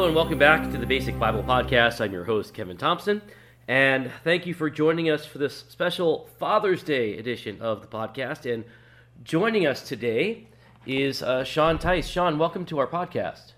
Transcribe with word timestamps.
Hello 0.00 0.08
and 0.08 0.16
welcome 0.16 0.38
back 0.38 0.70
to 0.70 0.78
the 0.78 0.86
Basic 0.86 1.18
Bible 1.18 1.42
Podcast. 1.42 2.00
I'm 2.00 2.10
your 2.10 2.24
host, 2.24 2.54
Kevin 2.54 2.78
Thompson, 2.78 3.20
and 3.68 4.10
thank 4.24 4.46
you 4.46 4.54
for 4.54 4.70
joining 4.70 5.10
us 5.10 5.26
for 5.26 5.36
this 5.36 5.54
special 5.68 6.26
Father's 6.38 6.82
Day 6.82 7.18
edition 7.18 7.60
of 7.60 7.82
the 7.82 7.86
podcast. 7.86 8.50
And 8.50 8.64
joining 9.24 9.66
us 9.66 9.86
today 9.86 10.46
is 10.86 11.22
uh, 11.22 11.44
Sean 11.44 11.78
Tice. 11.78 12.08
Sean, 12.08 12.38
welcome 12.38 12.64
to 12.64 12.78
our 12.78 12.86
podcast. 12.86 13.52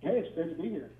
Hey, 0.00 0.18
it's 0.18 0.34
great 0.34 0.56
to 0.56 0.60
be 0.60 0.70
here. 0.70 0.90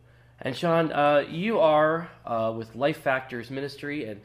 And 0.41 0.57
Sean, 0.57 0.93
uh, 0.93 1.25
you 1.29 1.59
are 1.59 2.09
uh, 2.25 2.55
with 2.57 2.77
Life 2.77 2.99
Factors 2.99 3.51
Ministry, 3.51 4.05
and 4.05 4.21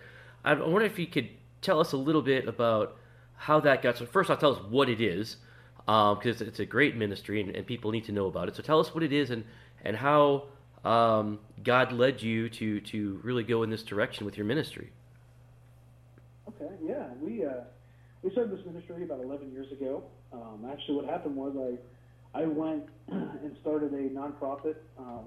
I 0.45 0.53
wonder 0.53 0.85
if 0.85 0.99
you 0.99 1.07
could 1.07 1.29
tell 1.63 1.79
us 1.79 1.93
a 1.93 1.97
little 1.97 2.21
bit 2.21 2.47
about 2.47 2.95
how 3.37 3.59
that 3.61 3.81
got. 3.81 3.97
So 3.97 4.05
first, 4.05 4.29
I'll 4.29 4.37
tell 4.37 4.55
us 4.55 4.61
what 4.69 4.87
it 4.87 5.01
is 5.01 5.37
because 5.85 6.41
um, 6.41 6.47
it's 6.47 6.59
a 6.59 6.65
great 6.65 6.95
ministry 6.95 7.41
and, 7.41 7.55
and, 7.55 7.65
people 7.65 7.91
need 7.91 8.05
to 8.05 8.11
know 8.11 8.27
about 8.27 8.47
it. 8.47 8.55
So 8.55 8.61
tell 8.61 8.79
us 8.79 8.93
what 8.93 9.03
it 9.03 9.11
is 9.11 9.31
and 9.31 9.43
and 9.83 9.95
how 9.95 10.43
um, 10.83 11.39
God 11.63 11.91
led 11.91 12.21
you 12.21 12.49
to 12.49 12.81
to 12.81 13.19
really 13.23 13.43
go 13.43 13.63
in 13.63 13.69
this 13.69 13.83
direction 13.83 14.25
with 14.25 14.37
your 14.37 14.45
ministry. 14.45 14.91
Okay, 16.47 16.71
yeah, 16.83 17.07
we 17.19 17.45
uh, 17.45 17.63
we 18.21 18.31
started 18.31 18.57
this 18.57 18.65
ministry 18.65 19.03
about 19.03 19.21
11 19.21 19.51
years 19.51 19.71
ago. 19.71 20.03
Um, 20.31 20.67
actually, 20.71 20.95
what 20.95 21.05
happened 21.05 21.35
was 21.35 21.55
I 22.35 22.39
I 22.39 22.45
went 22.45 22.83
and 23.09 23.55
started 23.61 23.93
a 23.93 24.09
nonprofit 24.09 24.75
um, 24.97 25.25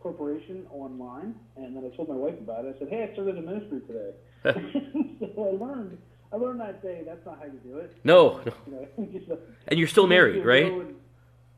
corporation 0.00 0.66
online, 0.70 1.34
and 1.56 1.76
then 1.76 1.84
I 1.84 1.94
told 1.96 2.08
my 2.08 2.14
wife 2.14 2.38
about 2.38 2.64
it. 2.64 2.76
I 2.76 2.78
said, 2.78 2.88
"Hey, 2.88 3.08
I 3.08 3.12
started 3.12 3.38
a 3.38 3.42
ministry 3.42 3.80
today." 3.80 4.12
so 5.34 5.48
I 5.48 5.64
learned 5.64 5.98
I 6.36 6.38
learned 6.38 6.60
that 6.60 6.82
day 6.82 7.02
that's 7.06 7.24
not 7.24 7.38
how 7.38 7.46
you 7.46 7.58
do 7.64 7.78
it. 7.78 7.96
No. 8.04 8.42
You 8.66 8.72
know, 8.72 9.38
and 9.68 9.78
you're 9.78 9.88
still 9.88 10.06
married, 10.06 10.44
right? 10.44 10.70
And, 10.70 10.94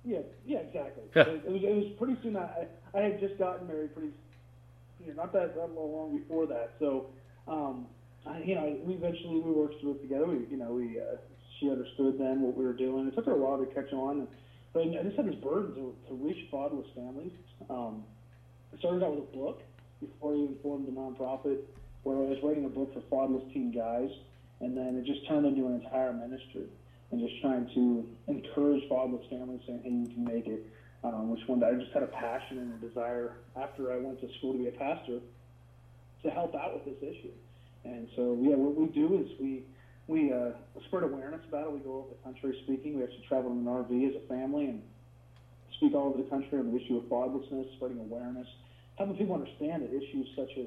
yeah, 0.05 0.21
yeah, 0.47 0.59
exactly. 0.59 1.03
it, 1.15 1.51
was, 1.51 1.62
it 1.65 1.75
was 1.75 1.93
pretty 1.98 2.17
soon. 2.23 2.37
I, 2.37 2.67
I 2.95 3.01
had 3.01 3.19
just 3.19 3.37
gotten 3.39 3.67
married 3.67 3.93
pretty, 3.93 4.12
you 5.05 5.09
know, 5.09 5.15
not 5.15 5.33
that, 5.33 5.56
that 5.56 5.71
long 5.75 6.17
before 6.17 6.47
that. 6.47 6.75
So, 6.79 7.06
um, 7.49 7.87
I, 8.25 8.39
you 8.39 8.55
know, 8.55 8.79
we 8.84 8.95
eventually 8.95 9.41
we 9.41 9.51
worked 9.51 9.81
through 9.81 9.97
it 9.97 10.03
together. 10.03 10.27
We, 10.27 10.47
you 10.49 10.56
know, 10.56 10.71
we 10.71 11.01
uh, 11.01 11.17
she 11.59 11.71
understood 11.71 12.17
then 12.19 12.41
what 12.41 12.56
we 12.56 12.65
were 12.65 12.73
doing. 12.73 13.09
It 13.09 13.17
took 13.17 13.27
her 13.27 13.33
a 13.33 13.37
while 13.37 13.59
to 13.59 13.67
catch 13.75 13.93
on, 13.93 14.29
but 14.73 14.83
I 14.83 15.03
just 15.03 15.17
had 15.17 15.27
this 15.27 15.34
burden 15.43 15.75
to, 15.75 15.95
to 16.09 16.15
reach 16.15 16.49
fatherless 16.53 16.87
families. 16.95 17.33
Um, 17.69 18.05
I 18.73 18.79
started 18.79 19.03
out 19.03 19.17
with 19.17 19.25
a 19.25 19.37
book 19.37 19.61
before 20.01 20.34
I 20.34 20.37
even 20.37 20.56
formed 20.62 20.87
the 20.87 20.93
nonprofit, 20.93 21.59
where 22.05 22.17
I 22.17 22.21
was 22.21 22.39
writing 22.45 22.65
a 22.65 22.69
book 22.69 22.95
for 22.95 23.03
fatherless 23.11 23.43
teen 23.53 23.73
guys 23.73 24.11
and 24.61 24.77
then 24.77 24.97
it 24.97 25.05
just 25.05 25.27
turned 25.28 25.47
into 25.47 25.67
an 25.67 25.81
entire 25.81 26.12
ministry 26.12 26.67
and 27.11 27.20
just 27.20 27.41
trying 27.41 27.69
to 27.75 28.06
encourage 28.27 28.83
fatherless 28.89 29.25
families 29.31 29.61
saying, 29.67 29.81
hey, 29.83 29.91
you 29.91 30.06
can 30.06 30.25
make 30.25 30.47
it. 30.47 30.67
Um, 31.05 31.31
which 31.31 31.41
one 31.47 31.61
day 31.61 31.67
I 31.67 31.75
just 31.75 31.92
had 31.92 32.03
a 32.03 32.09
passion 32.09 32.59
and 32.59 32.75
a 32.75 32.87
desire 32.87 33.34
after 33.56 33.92
I 33.92 33.98
went 33.98 34.20
to 34.20 34.28
school 34.39 34.53
to 34.53 34.59
be 34.59 34.67
a 34.67 34.73
pastor 34.73 35.20
to 36.25 36.31
help 36.31 36.56
out 36.56 36.75
with 36.75 36.84
this 36.84 37.11
issue. 37.11 37.31
And 37.84 38.09
so, 38.17 38.37
yeah, 38.42 38.56
what 38.56 38.75
we 38.75 38.87
do 38.87 39.23
is 39.23 39.31
we 39.39 39.62
we 40.09 40.33
uh, 40.33 40.50
spread 40.87 41.05
awareness 41.05 41.41
about 41.48 41.67
it. 41.67 41.72
We 41.72 41.78
go 41.81 41.98
over 41.98 42.09
the 42.09 42.22
country 42.25 42.59
speaking. 42.65 42.97
We 42.97 43.05
actually 43.05 43.27
travel 43.28 43.53
in 43.53 43.59
an 43.59 43.67
RV 43.67 44.09
as 44.09 44.17
a 44.17 44.27
family 44.27 44.65
and 44.67 44.83
speak 45.77 45.95
all 45.95 46.09
over 46.09 46.19
the 46.19 46.28
country 46.28 46.59
on 46.59 46.72
the 46.72 46.81
issue 46.81 46.97
of 46.97 47.05
fatherlessness, 47.05 47.70
spreading 47.77 48.00
awareness, 48.00 48.48
helping 48.97 49.17
people 49.17 49.34
understand 49.34 49.83
that 49.83 49.95
issues 49.95 50.27
such 50.34 50.50
as 50.59 50.67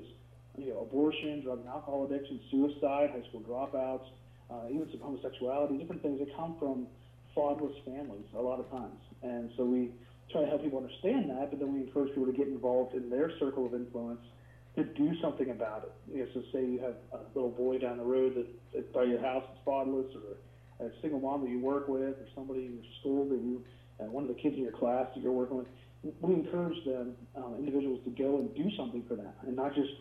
you 0.57 0.69
know, 0.69 0.81
abortion, 0.81 1.41
drug 1.41 1.59
and 1.59 1.67
alcohol 1.67 2.05
addiction, 2.05 2.39
suicide, 2.49 3.11
high 3.11 3.23
school 3.29 3.41
dropouts, 3.41 4.05
uh, 4.49 4.67
even 4.69 4.87
some 4.91 4.99
homosexuality, 4.99 5.77
different 5.77 6.01
things 6.01 6.19
that 6.19 6.35
come 6.35 6.55
from 6.59 6.87
fatherless 7.33 7.75
families 7.85 8.25
a 8.37 8.41
lot 8.41 8.59
of 8.59 8.69
times. 8.69 8.99
And 9.23 9.49
so 9.55 9.63
we 9.63 9.91
try 10.31 10.41
to 10.41 10.47
help 10.47 10.63
people 10.63 10.79
understand 10.79 11.29
that, 11.29 11.49
but 11.51 11.59
then 11.59 11.73
we 11.73 11.81
encourage 11.81 12.09
people 12.09 12.25
to 12.25 12.33
get 12.33 12.47
involved 12.47 12.95
in 12.95 13.09
their 13.09 13.31
circle 13.39 13.65
of 13.65 13.73
influence 13.73 14.21
to 14.75 14.83
do 14.83 15.13
something 15.21 15.49
about 15.49 15.83
it. 15.83 15.93
You 16.13 16.23
know, 16.23 16.27
so 16.33 16.41
say 16.53 16.65
you 16.65 16.79
have 16.79 16.95
a 17.13 17.19
little 17.35 17.51
boy 17.51 17.77
down 17.77 17.97
the 17.97 18.03
road 18.03 18.35
that, 18.35 18.47
that 18.73 18.93
by 18.93 19.03
your 19.03 19.19
house 19.19 19.43
is 19.43 19.59
fatherless, 19.65 20.07
or 20.15 20.85
a 20.85 20.89
single 21.01 21.19
mom 21.19 21.41
that 21.43 21.49
you 21.49 21.59
work 21.59 21.87
with, 21.87 22.01
or 22.01 22.27
somebody 22.35 22.65
in 22.65 22.73
your 22.75 22.91
school 22.99 23.27
that 23.29 23.39
you, 23.39 23.63
uh, 23.99 24.05
one 24.05 24.23
of 24.23 24.29
the 24.29 24.41
kids 24.41 24.55
in 24.55 24.63
your 24.63 24.71
class 24.71 25.07
that 25.13 25.21
you're 25.21 25.31
working 25.31 25.57
with. 25.57 25.67
We 26.21 26.33
encourage 26.33 26.83
them, 26.85 27.15
um, 27.35 27.55
individuals, 27.59 27.99
to 28.05 28.09
go 28.11 28.39
and 28.39 28.55
do 28.55 28.75
something 28.75 29.03
for 29.07 29.15
them, 29.15 29.31
and 29.45 29.55
not 29.55 29.75
just 29.75 29.91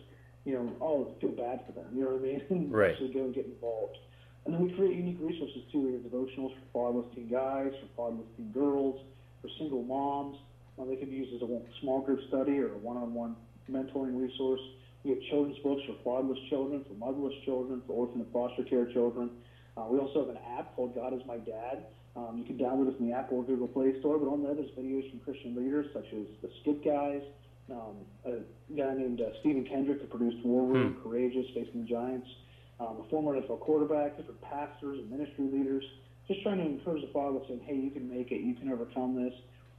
you 0.45 0.53
know, 0.53 0.71
oh, 0.81 1.13
feel 1.21 1.31
bad 1.31 1.61
for 1.65 1.73
them. 1.73 1.85
You 1.93 2.05
know 2.05 2.11
what 2.11 2.21
I 2.21 2.53
mean? 2.55 2.71
Right. 2.71 2.91
Actually 2.91 3.13
go 3.13 3.25
and 3.25 3.35
get 3.35 3.45
involved. 3.45 3.97
And 4.45 4.53
then 4.53 4.65
we 4.65 4.73
create 4.73 4.95
unique 4.95 5.19
resources 5.21 5.61
too. 5.71 5.81
We 5.81 5.93
have 5.93 6.01
devotionals 6.01 6.53
for 6.57 6.65
fatherless 6.73 7.13
teen 7.13 7.29
guys, 7.29 7.71
for 7.79 8.09
fatherless 8.09 8.27
teen 8.37 8.51
girls, 8.51 8.99
for 9.41 9.49
single 9.59 9.83
moms. 9.83 10.37
Uh, 10.79 10.85
they 10.85 10.95
can 10.95 11.09
be 11.09 11.15
used 11.15 11.33
as 11.35 11.47
a 11.47 11.61
small 11.81 12.01
group 12.01 12.19
study 12.27 12.57
or 12.57 12.73
a 12.73 12.77
one-on-one 12.77 13.35
mentoring 13.69 14.19
resource. 14.19 14.61
We 15.03 15.11
have 15.11 15.19
children's 15.29 15.59
books 15.59 15.81
for 15.85 15.95
fatherless 16.03 16.39
children, 16.49 16.83
for 16.87 16.93
motherless 16.93 17.33
children, 17.45 17.81
for 17.85 17.93
orphan 17.93 18.21
and 18.21 18.31
foster 18.31 18.63
care 18.63 18.85
children. 18.93 19.29
Uh, 19.77 19.85
we 19.89 19.99
also 19.99 20.25
have 20.25 20.29
an 20.29 20.41
app 20.57 20.75
called 20.75 20.95
God 20.95 21.13
is 21.13 21.21
My 21.27 21.37
Dad. 21.37 21.85
Um, 22.15 22.37
you 22.37 22.43
can 22.43 22.57
download 22.57 22.89
it 22.89 22.97
from 22.97 23.07
the 23.07 23.15
Apple 23.15 23.37
or 23.37 23.43
Google 23.43 23.67
Play 23.67 23.97
Store, 23.99 24.17
but 24.17 24.27
on 24.27 24.43
there 24.43 24.53
there's 24.53 24.71
videos 24.71 25.09
from 25.09 25.19
Christian 25.21 25.55
leaders 25.55 25.87
such 25.93 26.05
as 26.11 26.25
the 26.41 26.49
Skit 26.61 26.83
Guys, 26.83 27.21
um, 27.71 27.95
a 28.25 28.75
guy 28.75 28.93
named 28.93 29.21
uh, 29.21 29.31
Stephen 29.39 29.65
Kendrick 29.65 30.01
who 30.01 30.07
produced 30.07 30.45
War 30.45 30.67
Room, 30.67 30.93
hmm. 30.93 31.03
Courageous, 31.03 31.45
Facing 31.53 31.83
the 31.83 31.87
Giants, 31.87 32.27
um, 32.79 33.03
a 33.05 33.09
former 33.09 33.39
NFL 33.39 33.59
quarterback, 33.59 34.17
different 34.17 34.41
pastors 34.41 34.99
and 34.99 35.09
ministry 35.09 35.45
leaders, 35.51 35.83
just 36.27 36.41
trying 36.43 36.57
to 36.57 36.65
encourage 36.65 37.01
the 37.01 37.13
father, 37.13 37.39
saying, 37.47 37.61
hey, 37.65 37.75
you 37.75 37.91
can 37.91 38.09
make 38.09 38.31
it, 38.31 38.41
you 38.41 38.55
can 38.55 38.71
overcome 38.71 39.15
this. 39.15 39.33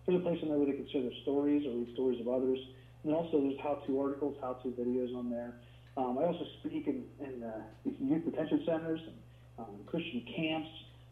There's 0.06 0.20
a 0.20 0.22
place 0.22 0.38
on 0.42 0.48
there 0.48 0.58
where 0.58 0.66
they 0.66 0.76
can 0.76 0.88
share 0.90 1.02
their 1.02 1.16
stories 1.22 1.66
or 1.66 1.70
read 1.70 1.92
stories 1.94 2.20
of 2.20 2.28
others. 2.28 2.58
And 3.04 3.14
also 3.14 3.40
there's 3.40 3.58
how-to 3.62 4.00
articles, 4.00 4.36
how-to 4.40 4.68
videos 4.68 5.14
on 5.16 5.30
there. 5.30 5.54
Um, 5.96 6.18
I 6.18 6.24
also 6.24 6.44
speak 6.60 6.86
in, 6.86 7.04
in 7.20 7.42
uh, 7.42 7.62
youth 7.84 8.24
detention 8.24 8.62
centers, 8.66 9.00
and, 9.00 9.16
um, 9.58 9.76
Christian 9.86 10.24
camps, 10.34 10.68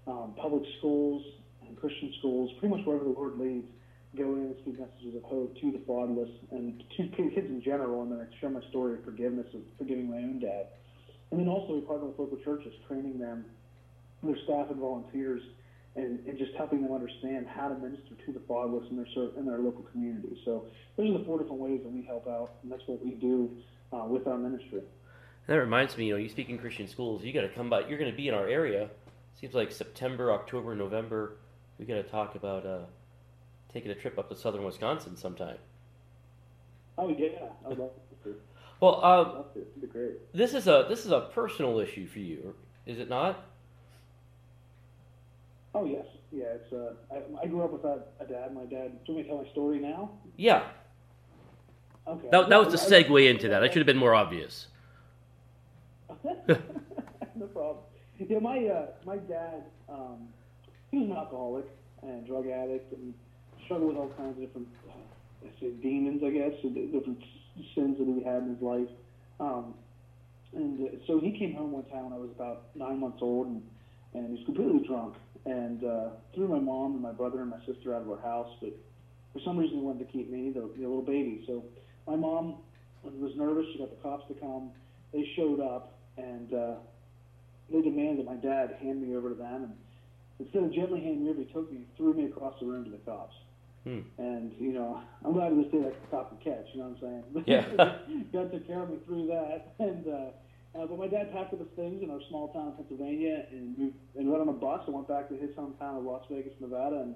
um, 0.06 0.34
public 0.40 0.62
schools, 0.78 1.22
and 1.66 1.78
Christian 1.78 2.12
schools, 2.18 2.50
pretty 2.58 2.74
much 2.74 2.86
wherever 2.86 3.04
the 3.04 3.10
Lord 3.10 3.38
leads 3.38 3.66
go 4.16 4.34
in 4.34 4.50
and 4.50 4.56
speak 4.62 4.78
messages 4.78 5.14
of 5.14 5.22
hope 5.22 5.54
to 5.60 5.70
the 5.70 5.80
fatherless 5.86 6.30
and 6.50 6.82
to 6.96 7.06
kids 7.16 7.46
in 7.46 7.62
general, 7.62 8.02
and 8.02 8.12
then 8.12 8.20
I 8.20 8.40
share 8.40 8.50
my 8.50 8.62
story 8.70 8.94
of 8.94 9.04
forgiveness 9.04 9.46
of 9.54 9.60
forgiving 9.78 10.10
my 10.10 10.18
own 10.18 10.40
dad. 10.40 10.66
And 11.30 11.38
then 11.38 11.48
also 11.48 11.74
we 11.74 11.80
partner 11.82 12.06
with 12.08 12.18
local 12.18 12.38
churches, 12.38 12.72
training 12.88 13.18
them, 13.18 13.44
their 14.22 14.36
staff 14.44 14.66
and 14.70 14.80
volunteers, 14.80 15.42
and, 15.96 16.18
and 16.26 16.38
just 16.38 16.52
helping 16.56 16.82
them 16.82 16.92
understand 16.92 17.46
how 17.46 17.68
to 17.68 17.74
minister 17.74 18.14
to 18.26 18.32
the 18.32 18.40
fatherless 18.48 18.84
in 18.90 18.96
their 18.96 19.06
in 19.38 19.46
their 19.46 19.58
local 19.58 19.82
community. 19.92 20.40
So 20.44 20.66
those 20.96 21.10
are 21.10 21.18
the 21.18 21.24
four 21.24 21.38
different 21.38 21.60
ways 21.60 21.80
that 21.82 21.90
we 21.90 22.02
help 22.02 22.26
out, 22.26 22.54
and 22.62 22.70
that's 22.70 22.82
what 22.86 23.04
we 23.04 23.12
do 23.12 23.50
uh, 23.92 24.04
with 24.08 24.26
our 24.26 24.38
ministry. 24.38 24.82
That 25.46 25.56
reminds 25.56 25.96
me, 25.96 26.06
you 26.06 26.12
know, 26.14 26.18
you 26.18 26.28
speak 26.28 26.48
in 26.48 26.58
Christian 26.58 26.86
schools, 26.86 27.24
you 27.24 27.32
got 27.32 27.42
to 27.42 27.48
come 27.48 27.70
by. 27.70 27.80
You're 27.88 27.98
going 27.98 28.10
to 28.10 28.16
be 28.16 28.28
in 28.28 28.34
our 28.34 28.46
area. 28.46 28.88
Seems 29.40 29.54
like 29.54 29.72
September, 29.72 30.32
October, 30.32 30.74
November. 30.74 31.36
We 31.78 31.86
got 31.86 31.94
to 31.94 32.02
talk 32.02 32.34
about. 32.34 32.66
Uh, 32.66 32.80
taking 33.72 33.90
a 33.90 33.94
trip 33.94 34.18
up 34.18 34.28
to 34.28 34.36
southern 34.36 34.64
Wisconsin 34.64 35.16
sometime. 35.16 35.56
Oh 36.98 37.08
yeah, 37.08 37.48
I'd 37.66 37.78
love 37.78 37.90
to. 38.24 38.34
Well, 38.80 39.04
um, 39.04 39.44
It'd 39.54 39.78
be 39.78 39.86
great. 39.86 40.32
This 40.32 40.54
is 40.54 40.66
a 40.66 40.86
this 40.88 41.04
is 41.04 41.12
a 41.12 41.28
personal 41.34 41.80
issue 41.80 42.06
for 42.06 42.18
you, 42.18 42.54
is 42.86 42.98
it 42.98 43.10
not? 43.10 43.44
Oh 45.74 45.84
yes, 45.84 46.06
yeah. 46.32 46.44
It's 46.54 46.72
uh, 46.72 46.94
I, 47.12 47.42
I 47.42 47.46
grew 47.46 47.62
up 47.62 47.72
without 47.72 48.08
a 48.20 48.24
dad. 48.24 48.54
My 48.54 48.62
dad. 48.62 49.04
Do 49.04 49.12
you 49.12 49.14
want 49.14 49.16
me 49.16 49.22
to 49.24 49.28
tell 49.28 49.42
my 49.42 49.50
story 49.50 49.78
now? 49.80 50.10
Yeah. 50.38 50.64
Okay. 52.08 52.28
That, 52.32 52.48
that 52.48 52.64
was 52.64 52.72
the 52.72 52.94
segue 52.94 53.28
into 53.28 53.48
that. 53.48 53.62
I 53.62 53.68
should 53.68 53.76
have 53.76 53.86
been 53.86 53.98
more 53.98 54.14
obvious. 54.14 54.68
no 56.26 57.46
problem. 57.52 57.84
Yeah, 58.18 58.38
my 58.38 58.66
uh, 58.66 58.86
my 59.04 59.16
dad, 59.16 59.64
um, 59.88 60.28
he 60.90 60.98
was 60.98 61.10
an 61.10 61.16
alcoholic 61.16 61.66
and 62.02 62.26
drug 62.26 62.48
addict, 62.48 62.92
and 62.92 63.14
struggled 63.70 63.94
with 63.94 63.98
all 63.98 64.12
kinds 64.16 64.36
of 64.36 64.42
different, 64.42 64.66
uh, 64.88 65.46
I 65.46 65.60
say 65.60 65.70
demons, 65.80 66.24
I 66.26 66.30
guess, 66.30 66.50
different 66.60 67.22
sins 67.76 67.98
that 67.98 68.04
he 68.04 68.20
had 68.24 68.42
in 68.42 68.56
his 68.56 68.60
life. 68.60 68.90
Um, 69.38 69.74
and 70.52 70.88
uh, 70.88 70.90
so 71.06 71.20
he 71.20 71.38
came 71.38 71.54
home 71.54 71.70
one 71.70 71.84
time 71.84 72.10
when 72.10 72.12
I 72.12 72.16
was 72.16 72.30
about 72.34 72.74
nine 72.74 72.98
months 72.98 73.18
old, 73.22 73.46
and, 73.46 73.62
and 74.14 74.26
he 74.26 74.32
was 74.32 74.44
completely 74.44 74.84
drunk, 74.88 75.14
and 75.46 75.84
uh, 75.84 76.08
threw 76.34 76.48
my 76.48 76.58
mom 76.58 76.94
and 76.94 77.00
my 77.00 77.12
brother 77.12 77.42
and 77.42 77.50
my 77.50 77.60
sister 77.64 77.94
out 77.94 78.02
of 78.02 78.10
our 78.10 78.18
house. 78.18 78.50
But 78.60 78.74
for 79.32 79.38
some 79.44 79.56
reason, 79.56 79.78
he 79.78 79.84
wanted 79.84 80.04
to 80.04 80.12
keep 80.12 80.28
me, 80.28 80.50
the, 80.50 80.62
the 80.62 80.82
little 80.82 81.02
baby. 81.02 81.44
So 81.46 81.62
my 82.08 82.16
mom 82.16 82.56
was 83.04 83.30
nervous. 83.36 83.66
She 83.72 83.78
got 83.78 83.90
the 83.90 84.02
cops 84.02 84.26
to 84.26 84.34
come. 84.34 84.72
They 85.12 85.30
showed 85.36 85.60
up, 85.60 85.94
and 86.16 86.52
uh, 86.52 86.74
they 87.70 87.82
demanded 87.82 88.26
my 88.26 88.34
dad 88.34 88.74
hand 88.82 89.00
me 89.00 89.14
over 89.14 89.28
to 89.28 89.36
them. 89.36 89.62
And 89.62 89.74
instead 90.40 90.64
of 90.64 90.74
gently 90.74 90.98
handing 90.98 91.22
me 91.22 91.30
over, 91.30 91.38
he 91.38 91.46
took 91.52 91.70
me, 91.70 91.86
threw 91.96 92.14
me 92.14 92.24
across 92.24 92.58
the 92.58 92.66
room 92.66 92.82
to 92.82 92.90
the 92.90 92.98
cops. 93.06 93.34
Hmm. 93.84 94.00
And 94.18 94.52
you 94.58 94.72
know, 94.72 95.00
I'm 95.24 95.32
glad 95.32 95.56
this 95.56 95.72
day 95.72 95.78
like 95.78 95.96
a 95.96 96.10
cop 96.10 96.32
and 96.32 96.40
catch. 96.40 96.66
You 96.74 96.80
know 96.80 96.88
what 96.88 97.08
I'm 97.08 97.24
saying? 97.34 97.44
Yeah. 97.46 97.64
God 98.32 98.52
took 98.52 98.66
care 98.66 98.82
of 98.82 98.90
me 98.90 98.98
through 99.06 99.26
that. 99.28 99.74
And 99.80 100.06
uh, 100.06 100.78
uh, 100.78 100.86
but 100.86 100.98
my 100.98 101.08
dad 101.08 101.32
packed 101.32 101.52
up 101.52 101.58
his 101.58 101.68
things 101.74 102.02
in 102.02 102.10
our 102.10 102.20
small 102.28 102.52
town 102.52 102.68
in 102.68 102.72
Pennsylvania 102.74 103.46
and 103.50 103.76
moved, 103.76 103.96
and 104.16 104.30
went 104.30 104.42
on 104.42 104.48
a 104.48 104.52
bus 104.52 104.82
and 104.86 104.94
went 104.94 105.08
back 105.08 105.28
to 105.28 105.34
his 105.36 105.50
hometown 105.56 105.98
of 105.98 106.04
Las 106.04 106.22
Vegas, 106.30 106.52
Nevada, 106.60 107.00
and 107.00 107.14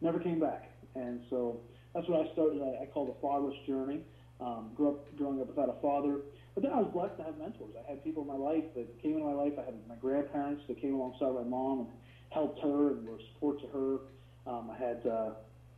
never 0.00 0.20
came 0.20 0.38
back. 0.38 0.70
And 0.94 1.20
so 1.30 1.60
that's 1.94 2.06
what 2.08 2.26
I 2.26 2.32
started. 2.32 2.62
I, 2.62 2.84
I 2.84 2.86
call 2.86 3.06
the 3.06 3.16
fatherless 3.20 3.56
journey. 3.66 4.00
Um, 4.40 4.70
grew 4.76 4.88
up 4.88 5.16
growing 5.16 5.40
up 5.40 5.46
without 5.46 5.68
a 5.68 5.80
father, 5.80 6.18
but 6.54 6.62
then 6.64 6.72
I 6.72 6.80
was 6.80 6.90
blessed 6.92 7.16
to 7.18 7.22
have 7.22 7.38
mentors. 7.38 7.74
I 7.78 7.88
had 7.88 8.02
people 8.02 8.22
in 8.22 8.28
my 8.28 8.34
life 8.34 8.64
that 8.74 9.00
came 9.00 9.12
into 9.12 9.24
my 9.24 9.32
life. 9.32 9.52
I 9.56 9.64
had 9.64 9.74
my 9.88 9.94
grandparents 9.96 10.62
that 10.66 10.80
came 10.80 10.94
alongside 10.94 11.32
my 11.32 11.46
mom 11.46 11.80
and 11.80 11.88
helped 12.30 12.60
her 12.60 12.90
and 12.90 13.06
were 13.06 13.18
support 13.32 13.60
to 13.60 13.68
her. 13.68 13.98
Um, 14.50 14.70
I 14.70 14.76
had, 14.76 15.06
uh, 15.06 15.30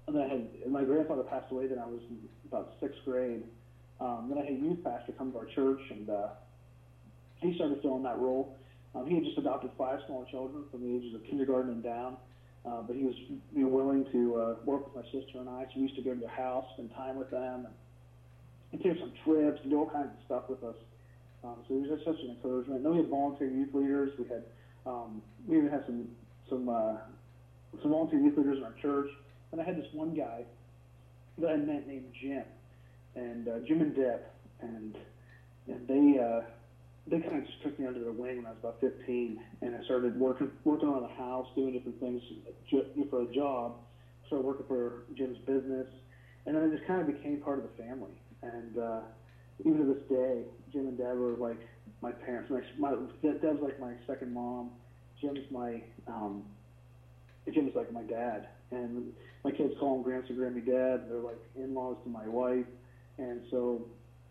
and 0.07 0.17
then 0.17 0.23
I 0.23 0.29
had 0.29 0.71
my 0.71 0.85
grandfather 0.85 1.23
passed 1.23 1.51
away. 1.51 1.67
Then 1.67 1.79
I 1.79 1.87
was 1.87 2.01
in 2.09 2.19
about 2.47 2.75
sixth 2.81 2.99
grade. 3.05 3.45
Um, 4.01 4.27
then 4.29 4.39
I 4.39 4.45
had 4.45 4.55
a 4.55 4.57
youth 4.57 4.83
pastor 4.85 5.13
come 5.17 5.33
to 5.33 5.39
our 5.39 5.47
church, 5.47 5.81
and 5.91 6.11
uh, 6.11 6.29
he 7.37 7.55
started 7.55 7.81
filling 7.83 8.03
that 8.03 8.19
role. 8.19 8.57
Um, 8.95 9.07
he 9.07 9.15
had 9.15 9.25
just 9.25 9.39
adopted 9.39 9.71
five 9.77 10.01
small 10.07 10.25
children 10.31 10.65
from 10.71 10.83
the 10.83 10.97
ages 10.97 11.15
of 11.15 11.25
kindergarten 11.25 11.73
and 11.73 11.83
down. 11.83 12.17
Uh, 12.65 12.81
but 12.81 12.97
he 12.97 13.05
was 13.05 13.15
you 13.29 13.63
know, 13.63 13.69
willing 13.69 14.07
to 14.11 14.37
uh, 14.37 14.55
work 14.65 14.87
with 14.87 15.05
my 15.05 15.05
sister 15.13 15.39
and 15.39 15.49
I. 15.49 15.65
So 15.65 15.73
we 15.77 15.83
used 15.83 15.97
to 15.97 16.03
go 16.03 16.15
to 16.15 16.21
their 16.21 16.31
house, 16.31 16.65
spend 16.75 16.91
time 16.95 17.17
with 17.17 17.31
them, 17.31 17.67
and, 17.67 17.75
and 18.73 18.83
take 18.83 18.99
some 18.99 19.13
trips, 19.23 19.61
and 19.63 19.71
do 19.71 19.79
all 19.79 19.91
kinds 19.91 20.09
of 20.09 20.25
stuff 20.25 20.49
with 20.49 20.65
us. 20.65 20.77
Um, 21.45 21.57
so 21.69 21.75
he 21.75 21.81
was 21.81 21.91
just 21.91 22.05
such 22.07 22.17
an 22.25 22.31
encouragement. 22.31 22.83
then 22.83 22.93
we 22.93 22.99
had 22.99 23.09
volunteer 23.09 23.49
youth 23.49 23.75
leaders. 23.75 24.13
We 24.19 24.25
had 24.25 24.45
um, 24.87 25.21
we 25.47 25.59
even 25.59 25.69
had 25.69 25.85
some 25.85 26.09
some 26.49 26.69
uh, 26.71 26.97
some 27.83 27.91
volunteer 27.91 28.21
youth 28.21 28.39
leaders 28.39 28.57
in 28.57 28.65
our 28.65 28.73
church. 28.81 29.11
And 29.55 29.63
I 29.63 29.65
had 29.67 29.77
this 29.77 29.87
one 29.93 30.17
guy 30.17 30.43
that 31.39 31.49
I 31.49 31.55
met 31.55 31.87
named 31.87 32.13
Jim, 32.21 32.43
and 33.15 33.47
uh, 33.47 33.61
Jim 33.69 33.83
and 33.83 33.95
Deb, 33.95 34.21
and 34.61 34.97
and 35.69 35.87
they 35.87 36.19
uh, 36.21 36.41
they 37.07 37.21
kind 37.21 37.39
of 37.39 37.47
just 37.47 37.63
took 37.63 37.79
me 37.79 37.87
under 37.87 38.01
their 38.01 38.11
wing 38.11 38.39
when 38.39 38.47
I 38.47 38.51
was 38.51 38.59
about 38.59 38.81
15, 38.81 39.39
and 39.63 39.77
I 39.77 39.85
started 39.85 40.19
working 40.19 40.51
working 40.65 40.89
on 40.89 41.03
the 41.03 41.15
house, 41.15 41.47
doing 41.55 41.73
different 41.73 42.01
things 42.01 42.21
for 43.09 43.23
a 43.23 43.33
job. 43.33 43.77
Started 44.27 44.45
working 44.45 44.67
for 44.67 45.05
Jim's 45.17 45.39
business, 45.47 45.87
and 46.47 46.57
then 46.57 46.65
I 46.65 46.75
just 46.75 46.85
kind 46.89 47.01
of 47.01 47.07
became 47.07 47.37
part 47.37 47.61
of 47.61 47.65
the 47.65 47.81
family. 47.81 48.11
And 48.43 48.77
uh, 48.77 49.01
even 49.61 49.87
to 49.87 49.95
this 49.95 50.03
day, 50.11 50.43
Jim 50.73 50.89
and 50.89 50.99
Deb 50.99 51.07
are 51.07 51.37
like 51.37 51.61
my 52.03 52.11
parents. 52.11 52.51
My, 52.51 52.91
my 52.91 52.97
Deb's 53.23 53.63
like 53.63 53.79
my 53.79 53.93
second 54.09 54.35
mom. 54.35 54.71
Jim's 55.21 55.49
my 55.53 55.81
um, 56.09 56.43
Jim's 57.53 57.77
like 57.77 57.93
my 57.93 58.03
dad, 58.03 58.49
and 58.77 59.13
my 59.45 59.51
kids 59.51 59.75
call 59.79 59.97
him 59.97 60.03
Gramps 60.03 60.31
and 60.31 60.39
Grammy 60.39 60.65
Dad. 60.65 61.09
They're 61.09 61.21
like 61.21 61.41
in-laws 61.57 61.97
to 62.05 62.11
my 62.11 62.27
wife, 62.27 62.67
and 63.19 63.43
so 63.51 63.87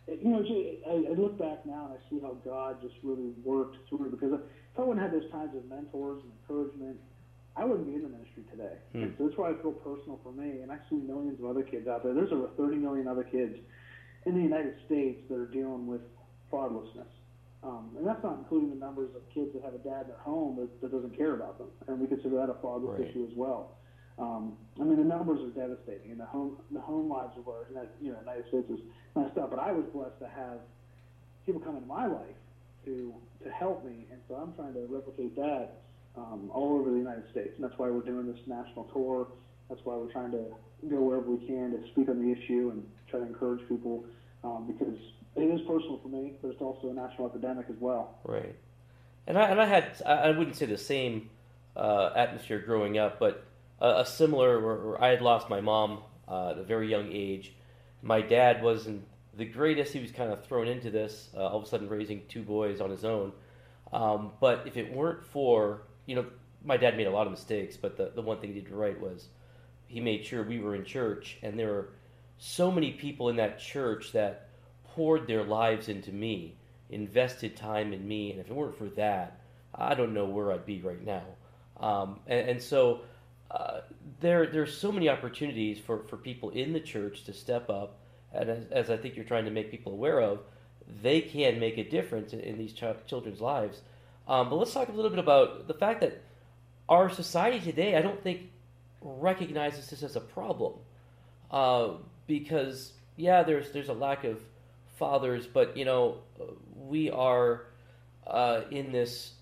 you 0.07 0.29
know, 0.29 0.43
I, 0.87 1.11
I 1.11 1.15
look 1.15 1.39
back 1.39 1.65
now 1.65 1.87
and 1.89 1.95
I 1.95 2.09
see 2.09 2.19
how 2.19 2.35
God 2.43 2.81
just 2.81 2.95
really 3.03 3.31
worked 3.43 3.77
through 3.89 4.11
because 4.11 4.33
if 4.33 4.79
I 4.79 4.81
wouldn't 4.81 5.01
have 5.01 5.11
those 5.11 5.29
kinds 5.31 5.55
of 5.55 5.63
mentors 5.65 6.21
and 6.23 6.31
encouragement, 6.41 6.97
I 7.55 7.63
wouldn't 7.63 7.87
be 7.87 7.95
in 7.95 8.03
the 8.03 8.09
ministry 8.09 8.43
today. 8.51 8.75
Hmm. 8.91 9.03
And 9.03 9.15
so 9.17 9.27
that's 9.27 9.37
why 9.37 9.51
I 9.51 9.55
feel 9.61 9.71
personal 9.71 10.19
for 10.23 10.33
me. 10.33 10.61
And 10.61 10.71
I 10.71 10.77
see 10.89 10.95
millions 10.95 11.39
of 11.39 11.45
other 11.45 11.63
kids 11.63 11.87
out 11.87 12.03
there. 12.03 12.13
There's 12.13 12.31
over 12.33 12.49
30 12.57 12.77
million 12.77 13.07
other 13.07 13.23
kids 13.23 13.55
in 14.25 14.35
the 14.35 14.41
United 14.41 14.75
States 14.85 15.21
that 15.29 15.37
are 15.37 15.47
dealing 15.47 15.87
with 15.87 16.01
fatherlessness. 16.51 17.11
Um, 17.63 17.91
and 17.97 18.05
that's 18.05 18.21
not 18.23 18.39
including 18.39 18.71
the 18.71 18.75
numbers 18.75 19.09
of 19.15 19.21
kids 19.33 19.53
that 19.53 19.63
have 19.63 19.73
a 19.73 19.79
dad 19.79 20.03
in 20.03 20.07
their 20.09 20.19
home 20.19 20.57
that, 20.59 20.67
that 20.81 20.91
doesn't 20.91 21.15
care 21.15 21.33
about 21.33 21.57
them. 21.57 21.67
And 21.87 21.99
we 21.99 22.07
consider 22.07 22.35
that 22.35 22.49
a 22.49 22.55
fatherless 22.59 22.99
right. 22.99 23.09
issue 23.09 23.25
as 23.29 23.37
well. 23.37 23.77
Um, 24.19 24.53
I 24.79 24.83
mean, 24.83 24.97
the 24.97 25.03
numbers 25.03 25.41
are 25.41 25.49
devastating, 25.49 26.11
and 26.11 26.19
the 26.19 26.25
home 26.25 26.57
the 26.71 26.81
home 26.81 27.09
lives 27.09 27.33
of 27.37 27.47
our 27.47 27.65
you 28.01 28.11
know 28.11 28.19
United 28.19 28.47
States 28.47 28.69
is 28.69 28.79
messed 29.15 29.37
up. 29.37 29.49
But 29.49 29.59
I 29.59 29.71
was 29.71 29.85
blessed 29.93 30.19
to 30.19 30.27
have 30.27 30.59
people 31.45 31.61
come 31.61 31.75
into 31.75 31.87
my 31.87 32.05
life 32.05 32.37
to 32.85 33.13
to 33.43 33.49
help 33.49 33.83
me, 33.85 34.05
and 34.11 34.19
so 34.27 34.35
I'm 34.35 34.53
trying 34.53 34.73
to 34.73 34.85
replicate 34.87 35.35
that 35.35 35.81
um, 36.15 36.51
all 36.53 36.77
over 36.79 36.91
the 36.91 36.97
United 36.97 37.23
States. 37.31 37.51
And 37.55 37.63
that's 37.63 37.77
why 37.77 37.89
we're 37.89 38.01
doing 38.05 38.27
this 38.31 38.41
national 38.45 38.85
tour. 38.85 39.27
That's 39.69 39.81
why 39.83 39.95
we're 39.95 40.11
trying 40.11 40.31
to 40.31 40.45
go 40.89 41.01
wherever 41.01 41.31
we 41.31 41.45
can 41.47 41.71
to 41.71 41.87
speak 41.91 42.09
on 42.09 42.21
the 42.21 42.31
issue 42.31 42.69
and 42.71 42.85
try 43.09 43.19
to 43.19 43.25
encourage 43.25 43.67
people 43.67 44.05
um, 44.43 44.67
because 44.67 44.97
it 45.35 45.41
is 45.41 45.61
personal 45.61 45.99
for 46.01 46.09
me, 46.09 46.33
but 46.41 46.49
it's 46.49 46.61
also 46.61 46.89
a 46.89 46.93
national 46.93 47.27
epidemic 47.27 47.65
as 47.69 47.75
well. 47.79 48.19
Right. 48.23 48.55
And 49.25 49.37
I 49.37 49.49
and 49.49 49.61
I 49.61 49.65
had 49.65 50.01
I 50.05 50.31
wouldn't 50.31 50.55
say 50.55 50.65
the 50.65 50.77
same 50.77 51.29
uh, 51.75 52.11
atmosphere 52.15 52.59
growing 52.59 52.97
up, 52.97 53.19
but 53.19 53.45
a, 53.83 53.99
a 53.99 54.05
similar 54.05 54.59
where, 54.59 54.75
where, 54.75 55.03
I 55.03 55.09
had 55.09 55.21
lost 55.21 55.49
my 55.49 55.61
mom 55.61 55.99
uh, 56.27 56.51
at 56.51 56.57
a 56.57 56.63
very 56.63 56.89
young 56.89 57.11
age. 57.11 57.53
My 58.01 58.21
dad 58.21 58.63
wasn't 58.63 59.05
the 59.37 59.45
greatest. 59.45 59.93
He 59.93 59.99
was 59.99 60.11
kind 60.11 60.31
of 60.31 60.43
thrown 60.45 60.67
into 60.67 60.89
this 60.89 61.29
uh, 61.35 61.45
all 61.45 61.59
of 61.59 61.63
a 61.63 61.67
sudden, 61.67 61.89
raising 61.89 62.23
two 62.27 62.41
boys 62.41 62.81
on 62.81 62.89
his 62.89 63.05
own. 63.05 63.33
Um, 63.91 64.31
but 64.39 64.63
if 64.65 64.77
it 64.77 64.91
weren't 64.91 65.23
for 65.23 65.83
you 66.05 66.15
know, 66.15 66.25
my 66.63 66.77
dad 66.77 66.97
made 66.97 67.07
a 67.07 67.11
lot 67.11 67.27
of 67.27 67.31
mistakes, 67.31 67.77
but 67.77 67.97
the 67.97 68.11
the 68.15 68.21
one 68.21 68.39
thing 68.39 68.53
he 68.53 68.61
did 68.61 68.71
right 68.71 68.99
was 68.99 69.27
he 69.87 69.99
made 69.99 70.25
sure 70.25 70.43
we 70.43 70.59
were 70.59 70.75
in 70.75 70.85
church, 70.85 71.37
and 71.43 71.59
there 71.59 71.67
were 71.67 71.89
so 72.37 72.71
many 72.71 72.91
people 72.91 73.29
in 73.29 73.35
that 73.35 73.59
church 73.59 74.11
that 74.13 74.49
poured 74.95 75.27
their 75.27 75.43
lives 75.43 75.87
into 75.87 76.11
me, 76.11 76.55
invested 76.89 77.55
time 77.55 77.93
in 77.93 78.07
me, 78.07 78.31
and 78.31 78.39
if 78.39 78.49
it 78.49 78.55
weren't 78.55 78.77
for 78.77 78.89
that, 78.89 79.39
I 79.73 79.93
don't 79.93 80.13
know 80.13 80.25
where 80.25 80.51
I'd 80.51 80.65
be 80.65 80.81
right 80.81 81.03
now. 81.03 81.23
Um, 81.79 82.19
and, 82.27 82.49
and, 82.49 82.61
so 82.61 83.01
uh, 83.53 83.81
there 84.19 84.47
there's 84.47 84.75
so 84.75 84.91
many 84.91 85.07
opportunities 85.09 85.79
for, 85.79 86.03
for 86.09 86.17
people 86.17 86.49
in 86.49 86.73
the 86.73 86.79
church 86.79 87.23
to 87.25 87.33
step 87.33 87.69
up, 87.69 87.99
and 88.33 88.49
as, 88.49 88.65
as 88.71 88.89
I 88.89 88.97
think 88.97 89.15
you're 89.15 89.25
trying 89.25 89.45
to 89.45 89.51
make 89.51 89.69
people 89.69 89.93
aware 89.93 90.19
of, 90.19 90.39
they 91.01 91.21
can 91.21 91.59
make 91.59 91.77
a 91.77 91.83
difference 91.83 92.33
in, 92.33 92.39
in 92.39 92.57
these 92.57 92.73
ch- 92.73 92.83
children's 93.05 93.41
lives. 93.41 93.81
Um, 94.27 94.49
but 94.49 94.55
let's 94.55 94.73
talk 94.73 94.89
a 94.89 94.91
little 94.91 95.11
bit 95.11 95.19
about 95.19 95.67
the 95.67 95.73
fact 95.75 96.01
that 96.01 96.23
our 96.89 97.09
society 97.09 97.59
today, 97.59 97.95
I 97.95 98.01
don't 98.01 98.21
think, 98.23 98.49
recognizes 99.01 99.89
this 99.89 100.01
as 100.01 100.15
a 100.15 100.21
problem, 100.21 100.73
uh, 101.51 101.89
because 102.25 102.93
yeah, 103.17 103.43
there's 103.43 103.71
there's 103.71 103.89
a 103.89 103.93
lack 103.93 104.23
of 104.23 104.41
fathers, 104.97 105.45
but 105.45 105.77
you 105.77 105.85
know, 105.85 106.17
we 106.75 107.11
are 107.11 107.65
uh, 108.25 108.61
in 108.71 108.91
this 108.91 109.33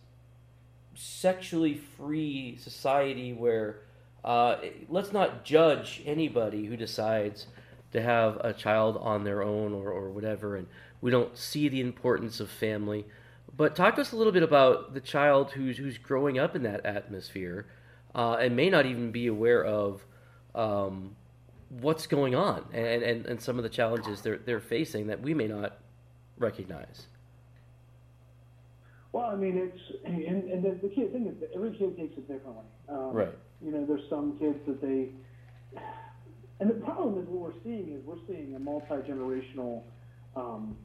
sexually 0.95 1.75
free 1.97 2.57
society 2.57 3.31
where 3.31 3.81
uh, 4.23 4.57
let's 4.89 5.11
not 5.11 5.43
judge 5.43 6.01
anybody 6.05 6.65
who 6.65 6.77
decides 6.77 7.47
to 7.91 8.01
have 8.01 8.37
a 8.41 8.53
child 8.53 8.97
on 9.01 9.23
their 9.23 9.43
own 9.43 9.73
or, 9.73 9.91
or 9.91 10.09
whatever, 10.09 10.55
and 10.55 10.67
we 11.01 11.11
don't 11.11 11.37
see 11.37 11.67
the 11.67 11.81
importance 11.81 12.39
of 12.39 12.49
family. 12.49 13.05
But 13.55 13.75
talk 13.75 13.95
to 13.95 14.01
us 14.01 14.11
a 14.11 14.15
little 14.15 14.31
bit 14.31 14.43
about 14.43 14.93
the 14.93 15.01
child 15.01 15.51
who's 15.51 15.77
who's 15.77 15.97
growing 15.97 16.39
up 16.39 16.55
in 16.55 16.63
that 16.63 16.85
atmosphere 16.85 17.65
uh, 18.15 18.33
and 18.33 18.55
may 18.55 18.69
not 18.69 18.85
even 18.85 19.11
be 19.11 19.27
aware 19.27 19.63
of 19.63 20.05
um, 20.55 21.15
what's 21.69 22.07
going 22.07 22.35
on 22.35 22.65
and, 22.73 23.03
and, 23.03 23.25
and 23.25 23.41
some 23.41 23.57
of 23.57 23.63
the 23.63 23.69
challenges 23.69 24.21
they're 24.21 24.37
they're 24.37 24.59
facing 24.59 25.07
that 25.07 25.21
we 25.21 25.33
may 25.33 25.47
not 25.47 25.79
recognize. 26.37 27.07
Well, 29.11 29.25
I 29.25 29.35
mean, 29.35 29.57
it's 29.57 29.81
and, 30.05 30.23
and 30.49 30.63
the, 30.63 30.87
the 30.87 30.93
key 30.93 31.07
thing 31.07 31.27
is 31.27 31.49
every 31.53 31.71
kid 31.71 31.97
takes 31.97 32.17
it 32.17 32.27
differently. 32.27 32.63
Um, 32.87 33.11
right. 33.11 33.37
You 33.63 33.71
know, 33.71 33.85
there's 33.85 34.09
some 34.09 34.37
kids 34.39 34.57
that 34.67 34.81
they, 34.81 35.09
and 36.59 36.69
the 36.69 36.75
problem 36.85 37.19
is 37.21 37.27
what 37.27 37.53
we're 37.53 37.61
seeing 37.63 37.93
is 37.93 38.05
we're 38.05 38.21
seeing 38.27 38.55
a 38.55 38.59
multi 38.59 38.95
generational. 39.09 39.83
Um, 40.35 40.75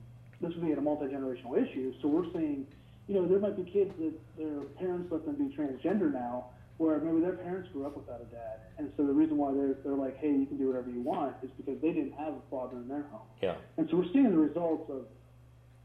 this 0.41 0.53
would 0.55 0.65
be 0.65 0.73
a 0.73 0.81
multi 0.81 1.07
generational 1.07 1.57
issue. 1.57 1.95
So 2.03 2.09
we're 2.09 2.31
seeing, 2.33 2.67
you 3.09 3.15
know, 3.15 3.27
there 3.27 3.39
might 3.39 3.57
be 3.57 3.71
kids 3.71 3.93
that 3.99 4.13
their 4.37 4.61
parents 4.79 5.11
let 5.11 5.25
them 5.25 5.37
be 5.37 5.55
transgender 5.57 6.13
now, 6.13 6.47
where 6.77 6.99
maybe 6.99 7.21
their 7.21 7.37
parents 7.37 7.71
grew 7.73 7.87
up 7.87 7.97
without 7.97 8.21
a 8.21 8.25
dad, 8.35 8.61
and 8.77 8.93
so 8.97 9.07
the 9.07 9.13
reason 9.13 9.39
why 9.39 9.53
they're 9.55 9.77
they're 9.83 9.95
like, 9.95 10.19
hey, 10.19 10.29
you 10.29 10.45
can 10.45 10.59
do 10.59 10.67
whatever 10.69 10.91
you 10.91 11.01
want, 11.01 11.35
is 11.43 11.51
because 11.57 11.81
they 11.81 11.93
didn't 11.93 12.13
have 12.13 12.35
a 12.35 12.43
father 12.51 12.77
in 12.77 12.89
their 12.89 13.05
home. 13.11 13.27
Yeah. 13.41 13.55
And 13.79 13.89
so 13.91 13.97
we're 13.97 14.13
seeing 14.13 14.31
the 14.31 14.37
results 14.37 14.91
of 14.91 15.07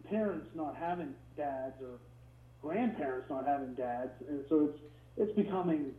parents 0.10 0.48
not 0.54 0.76
having 0.76 1.14
dads 1.38 1.76
or 1.82 2.00
grandparents 2.62 3.30
not 3.30 3.48
having 3.48 3.74
dads, 3.76 4.12
and 4.28 4.44
so 4.50 4.70
it's 4.70 4.80
it's 5.18 5.36
becoming, 5.38 5.92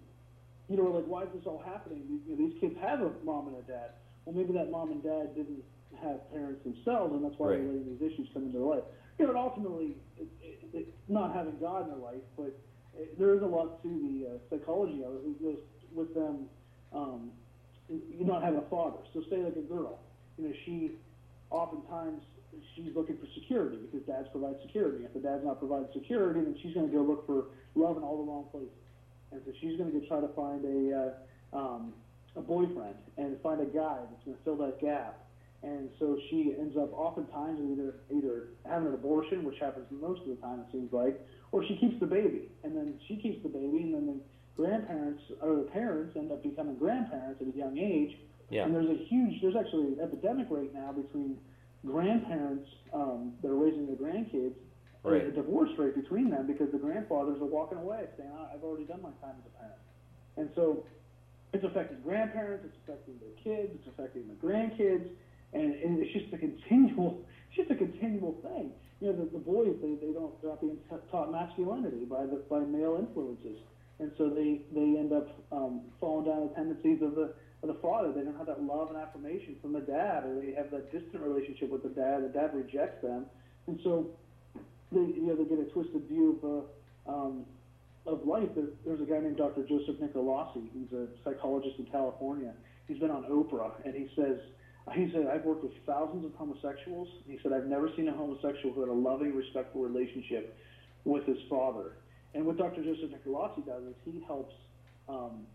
you 0.73 0.81
know, 0.81 0.89
like 0.89 1.05
why 1.05 1.23
is 1.25 1.29
this 1.35 1.45
all 1.45 1.63
happening? 1.65 2.01
You 2.09 2.33
know, 2.33 2.49
these 2.49 2.57
kids 2.61 2.75
have 2.81 3.01
a 3.01 3.13
mom 3.25 3.49
and 3.49 3.57
a 3.61 3.67
dad. 3.69 3.93
Well, 4.25 4.35
maybe 4.35 4.53
that 4.57 4.71
mom 4.71 4.91
and 4.91 5.03
dad 5.03 5.37
didn't 5.37 5.61
have 6.01 6.25
parents 6.33 6.65
themselves, 6.65 7.13
and 7.13 7.25
that's 7.25 7.37
why 7.37 7.53
right. 7.53 7.59
they're 7.61 7.69
letting 7.69 7.93
these 7.93 8.01
issues 8.01 8.29
come 8.33 8.49
into 8.49 8.59
their 8.59 8.67
life. 8.67 8.85
You 9.19 9.27
know, 9.27 9.37
and 9.37 9.39
ultimately, 9.39 9.97
it, 10.17 10.29
it, 10.41 10.59
it's 10.73 10.97
not 11.09 11.35
having 11.35 11.61
God 11.61 11.85
in 11.85 11.89
their 11.93 12.01
life, 12.01 12.25
but 12.37 12.57
it, 12.97 13.19
there 13.19 13.35
is 13.37 13.43
a 13.43 13.47
lot 13.47 13.83
to 13.83 13.89
the 13.89 14.15
uh, 14.25 14.39
psychology 14.49 15.05
of 15.05 15.13
it 15.13 15.23
with, 15.41 15.61
with 15.93 16.15
them 16.15 16.49
um, 16.95 17.31
you 17.89 18.25
not 18.25 18.43
having 18.43 18.59
a 18.59 18.69
father. 18.71 18.99
So, 19.13 19.23
say 19.29 19.45
like 19.45 19.57
a 19.57 19.69
girl, 19.69 19.99
you 20.39 20.49
know, 20.49 20.55
she 20.65 20.97
oftentimes 21.51 22.23
she's 22.75 22.95
looking 22.95 23.17
for 23.17 23.27
security 23.35 23.79
because 23.91 24.07
dads 24.07 24.29
provide 24.33 24.57
security. 24.65 25.05
If 25.05 25.13
the 25.13 25.21
dad's 25.21 25.45
not 25.45 25.59
providing 25.59 25.89
security, 25.93 26.41
then 26.41 26.57
she's 26.63 26.75
going 26.75 26.89
to 26.89 26.93
go 26.93 27.03
look 27.03 27.27
for 27.27 27.53
love 27.75 27.97
in 27.97 28.03
all 28.03 28.25
the 28.25 28.29
wrong 28.29 28.47
places. 28.51 28.82
And 29.33 29.41
so 29.45 29.53
she's 29.61 29.77
going 29.79 29.93
to 29.93 29.99
go 29.99 30.07
try 30.07 30.21
to 30.21 30.33
find 30.35 30.65
a 30.65 31.13
uh, 31.55 31.57
um, 31.57 31.93
a 32.37 32.41
boyfriend 32.41 32.97
and 33.19 33.41
find 33.43 33.61
a 33.61 33.67
guy 33.67 33.99
that's 34.11 34.25
going 34.25 34.37
to 34.37 34.43
fill 34.45 34.57
that 34.57 34.81
gap. 34.81 35.19
And 35.63 35.91
so 35.99 36.19
she 36.29 36.55
ends 36.59 36.77
up 36.77 36.93
oftentimes 36.93 37.61
either 37.61 37.95
either 38.11 38.49
having 38.67 38.89
an 38.89 38.95
abortion, 38.95 39.45
which 39.45 39.59
happens 39.61 39.87
most 39.91 40.23
of 40.23 40.29
the 40.29 40.37
time 40.37 40.61
it 40.61 40.67
seems 40.73 40.93
like, 40.93 41.21
or 41.53 41.65
she 41.65 41.77
keeps 41.77 42.01
the 42.01 42.07
baby, 42.07 42.51
and 42.65 42.77
then 42.77 42.95
she 43.07 43.17
keeps 43.17 43.43
the 43.43 43.49
baby, 43.49 43.83
and 43.83 43.95
then 43.95 44.07
the 44.07 44.21
grandparents 44.57 45.23
or 45.41 45.57
the 45.57 45.69
parents 45.73 46.17
end 46.17 46.33
up 46.33 46.43
becoming 46.43 46.77
grandparents 46.77 47.41
at 47.41 47.47
a 47.47 47.57
young 47.57 47.79
age 47.79 48.17
Yeah. 48.53 48.65
And 48.65 48.75
there's 48.75 48.91
a 48.91 49.03
huge, 49.09 49.41
there's 49.41 49.57
actually 49.57 49.95
an 49.95 49.99
epidemic 50.03 50.47
right 50.51 50.73
now 50.75 50.93
between 50.93 51.39
grandparents 51.87 52.69
um, 52.93 53.33
that 53.43 53.49
are 53.49 53.57
raising 53.57 53.87
their 53.87 53.97
grandkids. 53.97 54.55
Right. 55.05 55.27
A 55.27 55.33
divorce 55.33 55.71
rate 55.79 55.97
between 55.97 56.31
them 56.31 56.47
because 56.47 56.71
the 56.71 56.79
grandfathers 56.79 57.41
are 57.43 57.51
walking 57.51 57.79
away 57.79 58.07
saying, 58.17 58.31
"I've 58.31 58.63
already 58.63 58.85
done 58.85 59.03
my 59.03 59.11
time 59.21 59.35
as 59.41 59.47
a 59.47 59.59
parent," 59.59 59.83
and 60.37 60.49
so 60.55 60.85
it's 61.53 61.65
affecting 61.65 61.99
grandparents, 62.01 62.65
it's 62.65 62.77
affecting 62.85 63.19
their 63.21 63.37
kids, 63.45 63.73
it's 63.75 63.89
affecting 63.89 64.25
the 64.29 64.35
grandkids, 64.35 65.09
and, 65.53 65.75
and 65.75 66.01
it's 66.01 66.13
just 66.13 66.33
a 66.33 66.39
continual, 66.39 67.21
it's 67.49 67.57
just 67.57 67.71
a 67.71 67.77
continual 67.77 68.39
thing. 68.43 68.73
You 69.01 69.13
know, 69.13 69.25
the, 69.25 69.37
the 69.37 69.45
boys 69.45 69.75
they, 69.83 69.99
they 70.01 70.13
don't 70.13 70.41
they're 70.41 70.51
not 70.51 70.61
being 70.61 70.79
t- 70.89 70.97
taught 71.11 71.31
masculinity 71.31 72.05
by 72.07 72.25
the 72.25 72.41
by 72.49 72.61
male 72.61 72.97
influences, 72.97 73.59
and 73.99 74.13
so 74.17 74.31
they 74.31 74.63
they 74.73 74.97
end 74.97 75.13
up 75.13 75.29
um, 75.51 75.83
falling 76.01 76.27
down 76.27 76.49
the 76.49 76.55
tendencies 76.55 77.03
of 77.03 77.17
the 77.17 77.35
of 77.63 77.69
the 77.69 77.79
father. 77.83 78.13
They 78.13 78.23
don't 78.23 78.39
have 78.39 78.47
that 78.47 78.63
love 78.63 78.89
and 78.89 78.97
affirmation 78.97 79.57
from 79.61 79.73
the 79.73 79.81
dad, 79.81 80.25
or 80.25 80.41
they 80.41 80.55
have 80.55 80.71
that 80.71 80.93
distant 80.93 81.23
relationship 81.23 81.71
with 81.71 81.83
the 81.83 81.91
dad. 81.91 82.23
The 82.23 82.33
dad 82.33 82.55
rejects 82.55 83.03
them, 83.03 83.27
and 83.67 83.79
so 83.83 84.15
they 84.93 85.17
you 85.17 85.27
know 85.27 85.37
they 85.37 85.45
get 85.45 85.59
a 85.59 85.71
twisted 85.71 86.07
view 86.09 86.39
of 86.43 87.11
uh, 87.11 87.13
um, 87.13 87.45
of 88.07 88.27
life. 88.27 88.49
There's 88.57 89.01
a 89.01 89.05
guy 89.05 89.21
named 89.21 89.37
Dr. 89.37 89.63
Joseph 89.63 89.97
Nicolosi. 90.01 90.69
He's 90.73 90.93
a 90.93 91.07
psychologist 91.25 91.77
in 91.79 91.87
California. 91.87 92.53
He's 92.89 92.99
been 92.99 93.11
on 93.11 93.25
Oprah, 93.25 93.73
and 93.85 93.95
he 93.95 94.09
says 94.17 94.39
he 94.95 95.11
said 95.13 95.27
I've 95.33 95.45
worked 95.45 95.63
with 95.63 95.73
thousands 95.87 96.25
of 96.25 96.35
homosexuals. 96.35 97.09
He 97.27 97.39
said 97.43 97.53
I've 97.53 97.67
never 97.67 97.89
seen 97.97 98.09
a 98.09 98.13
homosexual 98.13 98.75
who 98.75 98.81
had 98.81 98.91
a 98.91 98.93
loving, 98.93 99.35
respectful 99.35 99.83
relationship 99.83 100.57
with 101.05 101.25
his 101.27 101.39
father. 101.49 101.93
And 102.35 102.45
what 102.45 102.57
Dr. 102.57 102.83
Joseph 102.83 103.11
Nicolosi 103.11 103.65
does 103.67 103.83
is 103.85 103.95
he 104.05 104.23
helps. 104.27 104.55
Um, 105.09 105.47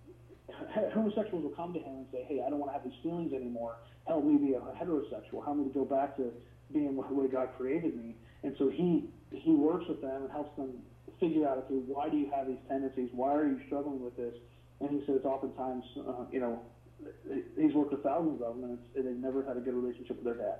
homosexuals 0.93 1.43
will 1.43 1.51
come 1.51 1.73
to 1.73 1.79
him 1.79 1.95
and 1.95 2.05
say, 2.11 2.23
"Hey, 2.27 2.41
I 2.45 2.49
don't 2.49 2.59
want 2.59 2.71
to 2.71 2.73
have 2.73 2.83
these 2.83 2.97
feelings 3.03 3.33
anymore. 3.33 3.75
Help 4.07 4.23
me 4.23 4.37
be 4.37 4.53
a 4.53 4.59
heterosexual. 4.59 5.43
Help 5.43 5.57
me 5.57 5.65
to 5.65 5.73
go 5.73 5.83
back 5.83 6.15
to 6.15 6.31
being 6.71 6.95
the 6.95 7.01
way 7.13 7.27
God 7.27 7.49
created 7.57 7.97
me." 7.97 8.15
And 8.43 8.55
so 8.57 8.69
he 8.69 9.09
he 9.31 9.51
works 9.51 9.85
with 9.87 10.01
them 10.01 10.23
and 10.23 10.31
helps 10.31 10.55
them 10.57 10.73
figure 11.19 11.47
out, 11.47 11.57
okay, 11.65 11.81
why 11.87 12.09
do 12.09 12.17
you 12.17 12.29
have 12.35 12.47
these 12.47 12.61
tendencies? 12.67 13.09
Why 13.11 13.33
are 13.35 13.47
you 13.47 13.59
struggling 13.67 14.03
with 14.03 14.15
this? 14.15 14.33
And 14.79 14.89
he 14.89 15.05
says, 15.05 15.21
oftentimes, 15.25 15.83
uh, 15.97 16.25
you 16.31 16.39
know, 16.39 16.61
he's 17.57 17.73
worked 17.73 17.91
with 17.91 18.03
thousands 18.03 18.41
of 18.41 18.55
them, 18.55 18.63
and, 18.63 18.73
it's, 18.77 18.87
and 18.95 19.07
they've 19.07 19.23
never 19.23 19.43
had 19.43 19.57
a 19.57 19.59
good 19.59 19.73
relationship 19.73 20.17
with 20.17 20.25
their 20.25 20.37
dad. 20.37 20.59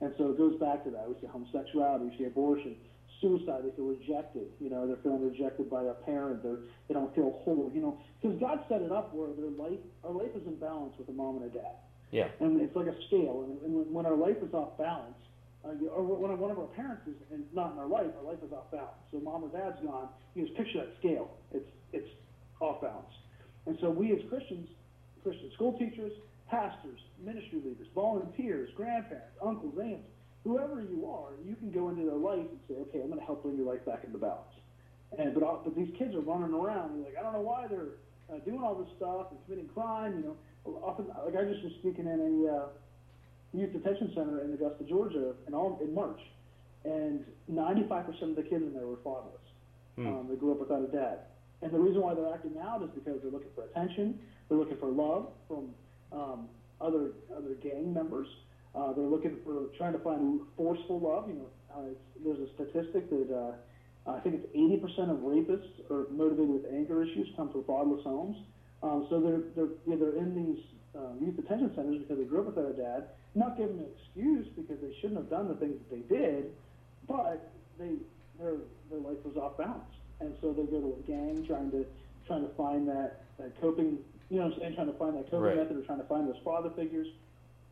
And 0.00 0.14
so 0.18 0.30
it 0.30 0.38
goes 0.38 0.58
back 0.60 0.84
to 0.84 0.90
that. 0.90 1.08
We 1.08 1.14
see 1.20 1.26
homosexuality, 1.26 2.04
we 2.10 2.18
see 2.18 2.24
abortion, 2.24 2.76
suicide. 3.20 3.62
They 3.64 3.74
feel 3.74 3.86
rejected. 3.86 4.48
You 4.60 4.70
know, 4.70 4.86
they're 4.86 5.00
feeling 5.02 5.24
rejected 5.24 5.70
by 5.70 5.84
a 5.84 5.94
parent. 6.04 6.42
They're, 6.42 6.68
they 6.88 6.94
don't 6.94 7.14
feel 7.14 7.40
whole. 7.44 7.70
You 7.74 7.80
know, 7.80 7.98
because 8.20 8.38
God 8.38 8.60
set 8.68 8.82
it 8.82 8.92
up 8.92 9.14
where 9.14 9.32
their 9.32 9.50
life, 9.50 9.80
our 10.04 10.12
life 10.12 10.30
is 10.36 10.46
in 10.46 10.56
balance 10.56 10.94
with 10.98 11.08
a 11.08 11.12
mom 11.12 11.36
and 11.36 11.46
a 11.46 11.54
dad. 11.54 11.76
Yeah. 12.10 12.28
And 12.40 12.60
it's 12.60 12.76
like 12.76 12.86
a 12.86 12.96
scale. 13.08 13.48
And, 13.48 13.62
and 13.62 13.92
when 13.92 14.06
our 14.06 14.16
life 14.16 14.36
is 14.42 14.52
off 14.52 14.78
balance, 14.78 15.16
uh, 15.66 15.86
or 15.90 16.02
when 16.04 16.38
one 16.38 16.50
of 16.50 16.58
our 16.58 16.70
parents 16.78 17.02
is 17.06 17.14
and 17.32 17.44
not 17.52 17.72
in 17.72 17.78
our 17.78 17.88
life, 17.88 18.06
our 18.18 18.30
life 18.30 18.38
is 18.44 18.52
off 18.52 18.70
balance. 18.70 19.02
So 19.10 19.18
mom 19.18 19.44
or 19.44 19.48
dad's 19.48 19.82
gone. 19.84 20.08
You 20.34 20.44
just 20.44 20.56
picture 20.56 20.78
that 20.78 20.94
scale. 20.98 21.30
It's 21.52 21.68
it's 21.92 22.08
off 22.60 22.80
balance. 22.80 23.14
And 23.66 23.76
so 23.80 23.90
we 23.90 24.12
as 24.12 24.20
Christians, 24.28 24.68
Christian 25.22 25.50
school 25.54 25.76
teachers, 25.78 26.12
pastors, 26.48 27.00
ministry 27.18 27.60
leaders, 27.64 27.88
volunteers, 27.94 28.70
grandparents, 28.76 29.34
uncles, 29.42 29.74
aunts, 29.82 30.06
whoever 30.44 30.80
you 30.80 31.10
are, 31.10 31.34
you 31.44 31.56
can 31.56 31.72
go 31.72 31.88
into 31.88 32.04
their 32.06 32.14
life 32.18 32.46
and 32.46 32.60
say, 32.68 32.74
okay, 32.86 33.00
I'm 33.02 33.08
going 33.08 33.18
to 33.18 33.26
help 33.26 33.42
bring 33.42 33.56
your 33.56 33.66
life 33.66 33.84
back 33.84 34.04
into 34.04 34.18
balance. 34.18 34.54
And 35.18 35.34
but 35.34 35.64
but 35.64 35.74
these 35.74 35.90
kids 35.98 36.14
are 36.14 36.20
running 36.20 36.54
around. 36.54 36.92
And 36.92 37.04
like 37.04 37.16
I 37.18 37.22
don't 37.22 37.32
know 37.32 37.46
why 37.46 37.66
they're 37.66 37.98
uh, 38.30 38.38
doing 38.44 38.60
all 38.62 38.74
this 38.74 38.90
stuff 38.96 39.30
and 39.30 39.38
committing 39.46 39.70
crime. 39.70 40.18
You 40.18 40.24
know, 40.30 40.78
often 40.82 41.06
like 41.24 41.34
I 41.34 41.44
just 41.44 41.62
was 41.62 41.72
speaking 41.80 42.06
in 42.06 42.20
a. 42.20 42.54
Uh, 42.54 42.66
youth 43.58 43.72
detention 43.72 44.12
center 44.14 44.42
in 44.44 44.52
Augusta, 44.52 44.84
Georgia, 44.84 45.32
in 45.46 45.54
all 45.54 45.78
in 45.82 45.94
March, 45.94 46.20
and 46.84 47.24
95% 47.50 48.22
of 48.22 48.36
the 48.36 48.42
kids 48.42 48.62
in 48.62 48.72
there 48.74 48.86
were 48.86 48.98
fatherless. 49.02 49.40
Hmm. 49.96 50.06
Um, 50.06 50.26
they 50.28 50.36
grew 50.36 50.52
up 50.52 50.60
without 50.60 50.82
a 50.82 50.92
dad, 50.92 51.20
and 51.62 51.72
the 51.72 51.78
reason 51.78 52.02
why 52.02 52.14
they're 52.14 52.32
acting 52.32 52.56
out 52.62 52.82
is 52.82 52.90
because 52.94 53.20
they're 53.22 53.32
looking 53.32 53.50
for 53.54 53.64
attention, 53.64 54.18
they're 54.48 54.58
looking 54.58 54.76
for 54.78 54.88
love 54.88 55.28
from 55.48 55.70
um, 56.12 56.48
other 56.80 57.12
other 57.34 57.54
gang 57.62 57.92
members. 57.92 58.28
Uh, 58.74 58.92
they're 58.92 59.06
looking 59.08 59.38
for 59.44 59.72
trying 59.78 59.94
to 59.94 59.98
find 60.00 60.40
forceful 60.56 61.00
love. 61.00 61.28
You 61.28 61.34
know, 61.34 61.48
uh, 61.74 61.94
there's 62.22 62.38
a 62.38 62.52
statistic 62.54 63.08
that 63.08 63.32
uh, 63.32 64.10
I 64.10 64.20
think 64.20 64.36
it's 64.36 64.46
80% 64.54 65.10
of 65.10 65.18
rapists 65.18 65.90
are 65.90 66.06
motivated 66.12 66.50
with 66.50 66.64
anger 66.70 67.02
issues 67.02 67.28
come 67.36 67.50
from 67.50 67.64
fatherless 67.64 68.04
homes. 68.04 68.36
Um, 68.82 69.06
so 69.10 69.20
they're 69.20 69.42
they're 69.56 69.72
yeah, 69.86 69.96
they're 69.96 70.16
in 70.16 70.34
these 70.36 70.62
um, 70.94 71.18
youth 71.20 71.36
detention 71.36 71.72
centers 71.74 71.98
because 71.98 72.18
they 72.18 72.24
grew 72.24 72.40
up 72.40 72.46
without 72.46 72.70
a 72.70 72.76
dad, 72.76 73.08
not 73.36 73.56
give 73.56 73.68
them 73.68 73.80
an 73.80 73.86
excuse 73.96 74.46
because 74.56 74.80
they 74.80 74.94
shouldn't 75.00 75.18
have 75.18 75.30
done 75.30 75.48
the 75.48 75.54
things 75.54 75.76
that 75.78 75.90
they 75.90 76.04
did, 76.14 76.52
but 77.06 77.52
they 77.78 77.94
their 78.38 78.56
their 78.90 79.00
life 79.00 79.18
was 79.24 79.36
off 79.36 79.56
balance, 79.56 79.94
and 80.20 80.34
so 80.40 80.52
they 80.52 80.64
go 80.64 80.80
to 80.80 80.96
a 80.98 81.02
gang 81.06 81.44
trying 81.46 81.70
to 81.70 81.84
trying 82.26 82.42
to 82.42 82.54
find 82.56 82.88
that, 82.88 83.22
that 83.38 83.58
coping, 83.60 83.98
you 84.30 84.38
know, 84.38 84.46
what 84.46 84.54
I'm 84.54 84.60
saying, 84.60 84.74
trying 84.74 84.92
to 84.92 84.98
find 84.98 85.16
that 85.16 85.30
coping 85.30 85.40
right. 85.40 85.56
method 85.56 85.76
or 85.76 85.82
trying 85.82 86.00
to 86.00 86.08
find 86.08 86.28
those 86.28 86.40
father 86.44 86.70
figures, 86.74 87.06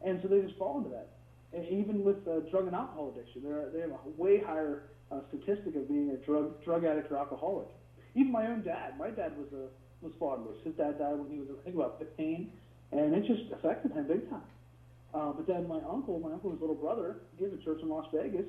and 0.04 0.20
so 0.22 0.28
they 0.28 0.40
just 0.40 0.56
fall 0.56 0.78
into 0.78 0.90
that. 0.90 1.10
And 1.52 1.66
even 1.66 2.04
with 2.04 2.26
uh, 2.26 2.40
drug 2.50 2.66
and 2.66 2.74
alcohol 2.74 3.14
addiction, 3.14 3.42
they're, 3.44 3.70
they 3.72 3.80
have 3.80 3.90
a 3.90 4.22
way 4.22 4.42
higher 4.44 4.82
uh, 5.10 5.20
statistic 5.28 5.76
of 5.76 5.88
being 5.88 6.10
a 6.10 6.16
drug 6.24 6.62
drug 6.64 6.84
addict 6.84 7.10
or 7.10 7.16
alcoholic. 7.16 7.68
Even 8.14 8.30
my 8.30 8.46
own 8.46 8.62
dad, 8.62 8.98
my 8.98 9.10
dad 9.10 9.36
was 9.36 9.48
a 9.52 9.66
was 10.04 10.12
fatherless. 10.20 10.58
His 10.64 10.74
dad 10.74 10.98
died 10.98 11.16
when 11.18 11.30
he 11.30 11.38
was 11.38 11.48
I 11.50 11.64
think 11.64 11.76
about 11.76 11.98
15, 11.98 12.50
and 12.92 13.14
it 13.14 13.24
just 13.26 13.50
affected 13.52 13.92
him 13.92 14.06
big 14.06 14.28
time. 14.30 14.42
Uh, 15.14 15.32
but 15.32 15.46
then 15.46 15.68
my 15.68 15.78
uncle, 15.88 16.18
my 16.18 16.32
uncle's 16.32 16.60
little 16.60 16.74
brother, 16.74 17.18
he 17.38 17.44
has 17.44 17.52
a 17.52 17.64
church 17.64 17.78
in 17.82 17.88
Las 17.88 18.06
Vegas, 18.12 18.46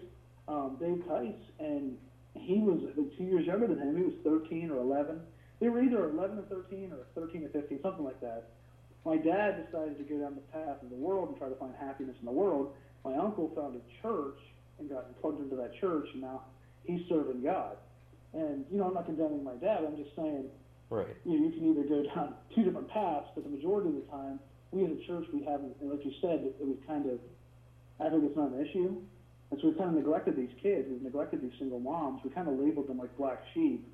um, 0.48 0.78
Dave 0.80 1.04
Tice, 1.08 1.46
and 1.60 1.96
he 2.34 2.58
was 2.58 2.82
two 3.18 3.24
years 3.24 3.46
younger 3.46 3.68
than 3.68 3.78
him. 3.78 3.96
He 3.96 4.04
was 4.04 4.16
13 4.24 4.72
or 4.72 4.78
11. 4.78 5.22
They 5.60 5.70
were 5.70 5.82
either 5.82 6.10
11 6.10 6.40
or 6.40 6.44
13 6.44 6.92
or 6.92 7.06
13 7.14 7.46
or 7.46 7.50
15, 7.50 7.80
something 7.82 8.04
like 8.04 8.20
that. 8.22 8.50
My 9.06 9.18
dad 9.18 9.64
decided 9.64 9.98
to 10.00 10.04
go 10.04 10.20
down 10.20 10.36
the 10.36 10.48
path 10.52 10.82
of 10.82 10.90
the 10.90 10.96
world 10.96 11.30
and 11.30 11.38
try 11.38 11.48
to 11.48 11.56
find 11.56 11.74
happiness 11.80 12.16
in 12.20 12.26
the 12.26 12.32
world. 12.32 12.74
My 13.06 13.16
uncle 13.16 13.52
found 13.56 13.78
a 13.78 14.02
church 14.02 14.40
and 14.80 14.90
got 14.90 15.06
plugged 15.22 15.40
into 15.40 15.56
that 15.56 15.72
church, 15.80 16.08
and 16.14 16.22
now 16.22 16.42
he's 16.84 17.02
serving 17.08 17.44
God. 17.44 17.78
And, 18.34 18.66
you 18.72 18.80
know, 18.80 18.86
I'm 18.86 18.96
not 18.96 19.06
condemning 19.06 19.44
my 19.44 19.54
dad. 19.56 19.86
I'm 19.86 19.96
just 19.96 20.16
saying, 20.16 20.46
right. 20.90 21.08
you 21.24 21.40
know, 21.40 21.46
you 21.48 21.52
can 21.54 21.72
either 21.72 21.88
go 21.88 22.04
down 22.04 22.34
two 22.56 22.64
different 22.64 22.90
paths, 22.90 23.28
but 23.36 23.44
the 23.44 23.50
majority 23.50 23.90
of 23.90 23.96
the 23.96 24.12
time, 24.12 24.40
we 24.76 24.86
as 24.86 24.92
a 24.92 25.08
church, 25.08 25.26
we 25.34 25.44
haven't, 25.44 25.74
like 25.82 26.04
you 26.04 26.12
said, 26.22 26.44
it, 26.44 26.60
was 26.60 26.78
kind 26.86 27.08
of, 27.08 27.18
I 28.00 28.10
think 28.10 28.24
it's 28.26 28.36
not 28.36 28.52
an 28.52 28.60
issue. 28.60 29.00
And 29.52 29.60
so 29.62 29.70
we've 29.70 29.78
kind 29.78 29.90
of 29.90 29.96
neglected 29.96 30.36
these 30.36 30.52
kids. 30.62 30.88
We've 30.90 31.02
neglected 31.02 31.42
these 31.42 31.56
single 31.58 31.80
moms. 31.80 32.20
We 32.24 32.30
kind 32.32 32.48
of 32.48 32.60
labeled 32.60 32.88
them 32.88 33.00
like 33.00 33.16
black 33.18 33.40
sheep. 33.54 33.88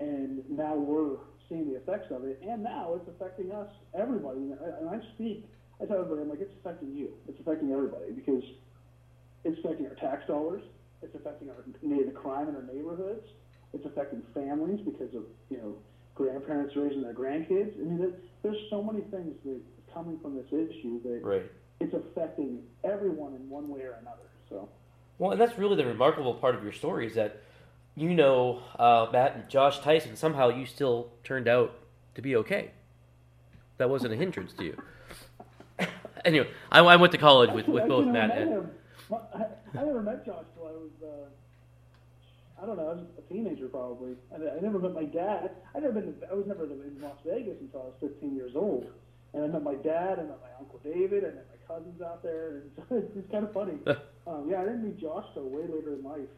And 0.00 0.44
now 0.50 0.76
we're 0.76 1.16
seeing 1.48 1.70
the 1.70 1.76
effects 1.76 2.12
of 2.12 2.24
it. 2.24 2.40
And 2.46 2.62
now 2.62 2.94
it's 2.94 3.08
affecting 3.08 3.50
us, 3.52 3.68
everybody. 3.98 4.52
And 4.52 4.88
I 4.90 5.00
speak, 5.14 5.48
I 5.80 5.86
tell 5.86 5.98
everybody, 6.04 6.22
I'm 6.22 6.28
like, 6.28 6.40
it's 6.40 6.54
affecting 6.60 6.94
you. 6.94 7.14
It's 7.26 7.40
affecting 7.40 7.72
everybody 7.72 8.12
because 8.12 8.44
it's 9.44 9.58
affecting 9.64 9.86
our 9.86 9.94
tax 9.94 10.26
dollars. 10.26 10.62
It's 11.00 11.14
affecting 11.14 11.48
our 11.48 11.64
the 11.64 12.12
crime 12.12 12.48
in 12.48 12.56
our 12.56 12.66
neighborhoods. 12.66 13.24
It's 13.72 13.86
affecting 13.86 14.22
families 14.34 14.80
because 14.84 15.14
of, 15.14 15.22
you 15.48 15.58
know, 15.58 15.76
grandparents 16.14 16.74
raising 16.74 17.02
their 17.02 17.14
grandkids. 17.14 17.72
I 17.78 17.84
mean, 17.84 18.12
there's 18.42 18.58
so 18.70 18.82
many 18.82 19.02
things 19.02 19.34
that 19.44 19.60
coming 19.98 20.18
from 20.20 20.36
this 20.36 20.46
issue 20.46 21.02
that 21.02 21.20
right. 21.24 21.42
it's 21.80 21.92
affecting 21.92 22.60
everyone 22.84 23.34
in 23.34 23.48
one 23.50 23.68
way 23.68 23.80
or 23.80 23.98
another. 24.00 24.28
So. 24.48 24.68
Well, 25.18 25.32
and 25.32 25.40
that's 25.40 25.58
really 25.58 25.74
the 25.74 25.86
remarkable 25.86 26.34
part 26.34 26.54
of 26.54 26.62
your 26.62 26.72
story 26.72 27.06
is 27.06 27.14
that 27.16 27.42
you 27.96 28.14
know 28.14 28.62
uh, 28.78 29.08
Matt 29.12 29.34
and 29.34 29.48
Josh 29.48 29.80
Tyson. 29.80 30.14
Somehow 30.14 30.50
you 30.50 30.66
still 30.66 31.10
turned 31.24 31.48
out 31.48 31.74
to 32.14 32.22
be 32.22 32.36
okay. 32.36 32.70
That 33.78 33.90
wasn't 33.90 34.12
a 34.12 34.16
hindrance 34.16 34.52
to 34.52 34.64
you. 34.64 34.82
anyway, 36.24 36.48
I, 36.70 36.78
I, 36.80 36.96
went 36.96 37.12
to 37.12 37.18
college 37.18 37.50
with, 37.50 37.66
with 37.66 37.88
both 37.88 38.06
Matt 38.06 38.36
and. 38.36 38.68
I, 39.10 39.46
I 39.78 39.84
never 39.84 40.02
met 40.02 40.24
Josh 40.24 40.44
till 40.54 40.66
I 40.66 40.72
was. 40.72 40.90
Uh, 41.02 42.62
I 42.62 42.66
don't 42.66 42.76
know. 42.76 42.88
I 42.88 42.94
was 42.94 43.04
a 43.18 43.32
teenager 43.32 43.66
probably. 43.66 44.12
I, 44.32 44.36
I 44.36 44.60
never 44.60 44.78
met 44.78 44.94
my 44.94 45.04
dad. 45.04 45.50
I 45.74 45.80
never 45.80 45.94
been. 45.94 46.14
To, 46.20 46.30
I 46.30 46.34
was 46.34 46.46
never 46.46 46.64
in 46.64 46.98
Las 47.00 47.18
Vegas 47.26 47.56
until 47.60 47.80
I 47.80 47.84
was 47.84 47.94
15 48.00 48.36
years 48.36 48.52
old. 48.54 48.86
And 49.34 49.44
I 49.44 49.46
met 49.46 49.62
my 49.62 49.74
dad, 49.74 50.18
I 50.18 50.22
met 50.22 50.40
my 50.40 50.58
uncle 50.58 50.80
David, 50.82 51.24
I 51.24 51.28
met 51.28 51.46
my 51.50 51.74
cousins 51.74 52.00
out 52.00 52.22
there, 52.22 52.62
and 52.62 52.70
it's, 53.04 53.16
it's 53.16 53.30
kind 53.30 53.44
of 53.44 53.52
funny. 53.52 53.74
um, 54.26 54.48
yeah, 54.50 54.60
I 54.60 54.64
didn't 54.64 54.84
meet 54.84 54.98
Josh 54.98 55.26
till 55.34 55.48
way 55.48 55.62
later 55.62 55.94
in 55.94 56.02
life. 56.02 56.28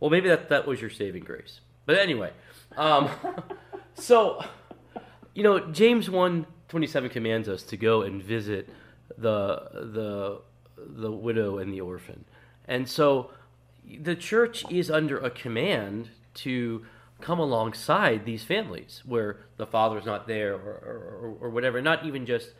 Well, 0.00 0.10
maybe 0.10 0.28
that 0.28 0.48
that 0.48 0.66
was 0.66 0.80
your 0.80 0.90
saving 0.90 1.24
grace. 1.24 1.60
But 1.86 1.98
anyway, 1.98 2.32
um, 2.76 3.10
so 3.94 4.44
you 5.34 5.42
know, 5.42 5.58
James 5.72 6.08
one 6.08 6.46
twenty 6.68 6.86
seven 6.86 7.10
commands 7.10 7.48
us 7.48 7.62
to 7.64 7.76
go 7.76 8.02
and 8.02 8.22
visit 8.22 8.68
the 9.16 9.68
the 9.72 10.40
the 10.76 11.10
widow 11.10 11.58
and 11.58 11.72
the 11.72 11.80
orphan, 11.80 12.24
and 12.66 12.88
so 12.88 13.30
the 14.00 14.14
church 14.14 14.64
is 14.70 14.90
under 14.90 15.18
a 15.18 15.30
command 15.30 16.10
to 16.34 16.84
come 17.20 17.38
alongside 17.38 18.24
these 18.24 18.44
families 18.44 19.02
where 19.04 19.38
the 19.56 19.66
father's 19.66 20.06
not 20.06 20.26
there 20.28 20.54
or, 20.54 20.58
or, 20.58 21.36
or 21.40 21.50
whatever. 21.50 21.82
Not 21.82 22.04
even 22.06 22.26
just 22.26 22.50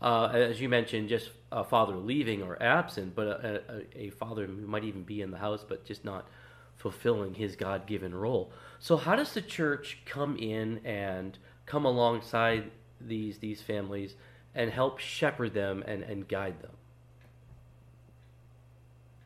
uh, 0.00 0.28
as 0.32 0.60
you 0.60 0.68
mentioned, 0.68 1.08
just 1.08 1.30
a 1.50 1.64
father 1.64 1.96
leaving 1.96 2.42
or 2.42 2.62
absent, 2.62 3.14
but 3.14 3.26
a, 3.26 3.62
a, 3.68 4.06
a 4.06 4.10
father 4.10 4.46
who 4.46 4.66
might 4.66 4.84
even 4.84 5.02
be 5.02 5.22
in 5.22 5.30
the 5.30 5.38
house, 5.38 5.64
but 5.66 5.84
just 5.84 6.04
not 6.04 6.28
fulfilling 6.76 7.34
his 7.34 7.56
God 7.56 7.86
given 7.86 8.14
role. 8.14 8.52
So, 8.78 8.96
how 8.96 9.16
does 9.16 9.32
the 9.32 9.40
church 9.40 9.98
come 10.04 10.36
in 10.36 10.80
and 10.84 11.38
come 11.64 11.86
alongside 11.86 12.70
these 13.00 13.38
these 13.38 13.62
families 13.62 14.14
and 14.54 14.70
help 14.70 14.98
shepherd 14.98 15.54
them 15.54 15.82
and, 15.86 16.02
and 16.02 16.28
guide 16.28 16.60
them? 16.60 16.72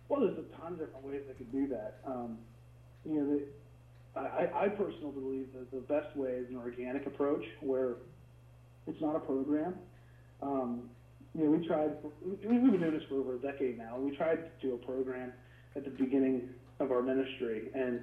Well, 0.09 0.21
there's 0.21 0.39
a 0.39 0.57
ton 0.57 0.75
of 0.75 0.79
different 0.79 1.05
ways 1.05 1.23
they 1.27 1.35
could 1.35 1.53
do 1.53 1.67
that. 1.69 1.99
Um, 2.07 2.39
you 3.05 3.15
know, 3.15 3.41
I, 4.17 4.49
I 4.55 4.69
personally 4.69 5.13
believe 5.13 5.49
that 5.55 5.71
the 5.71 5.81
best 5.93 6.17
way 6.17 6.31
is 6.31 6.49
an 6.49 6.57
organic 6.57 7.07
approach 7.07 7.45
where 7.61 7.95
it's 8.87 9.01
not 9.01 9.15
a 9.15 9.21
program. 9.21 9.75
Um, 10.43 10.91
you 11.35 11.45
know, 11.45 11.51
we 11.51 11.67
tried, 11.67 11.91
we, 12.25 12.33
we've 12.59 12.73
been 12.73 12.81
doing 12.81 12.93
this 12.93 13.03
for 13.09 13.21
over 13.21 13.37
a 13.37 13.39
decade 13.39 13.79
now. 13.79 13.99
We 13.99 14.17
tried 14.17 14.37
to 14.37 14.51
do 14.67 14.75
a 14.75 14.79
program 14.79 15.33
at 15.77 15.85
the 15.85 15.91
beginning 15.91 16.49
of 16.81 16.91
our 16.91 17.03
ministry, 17.03 17.69
and 17.75 18.01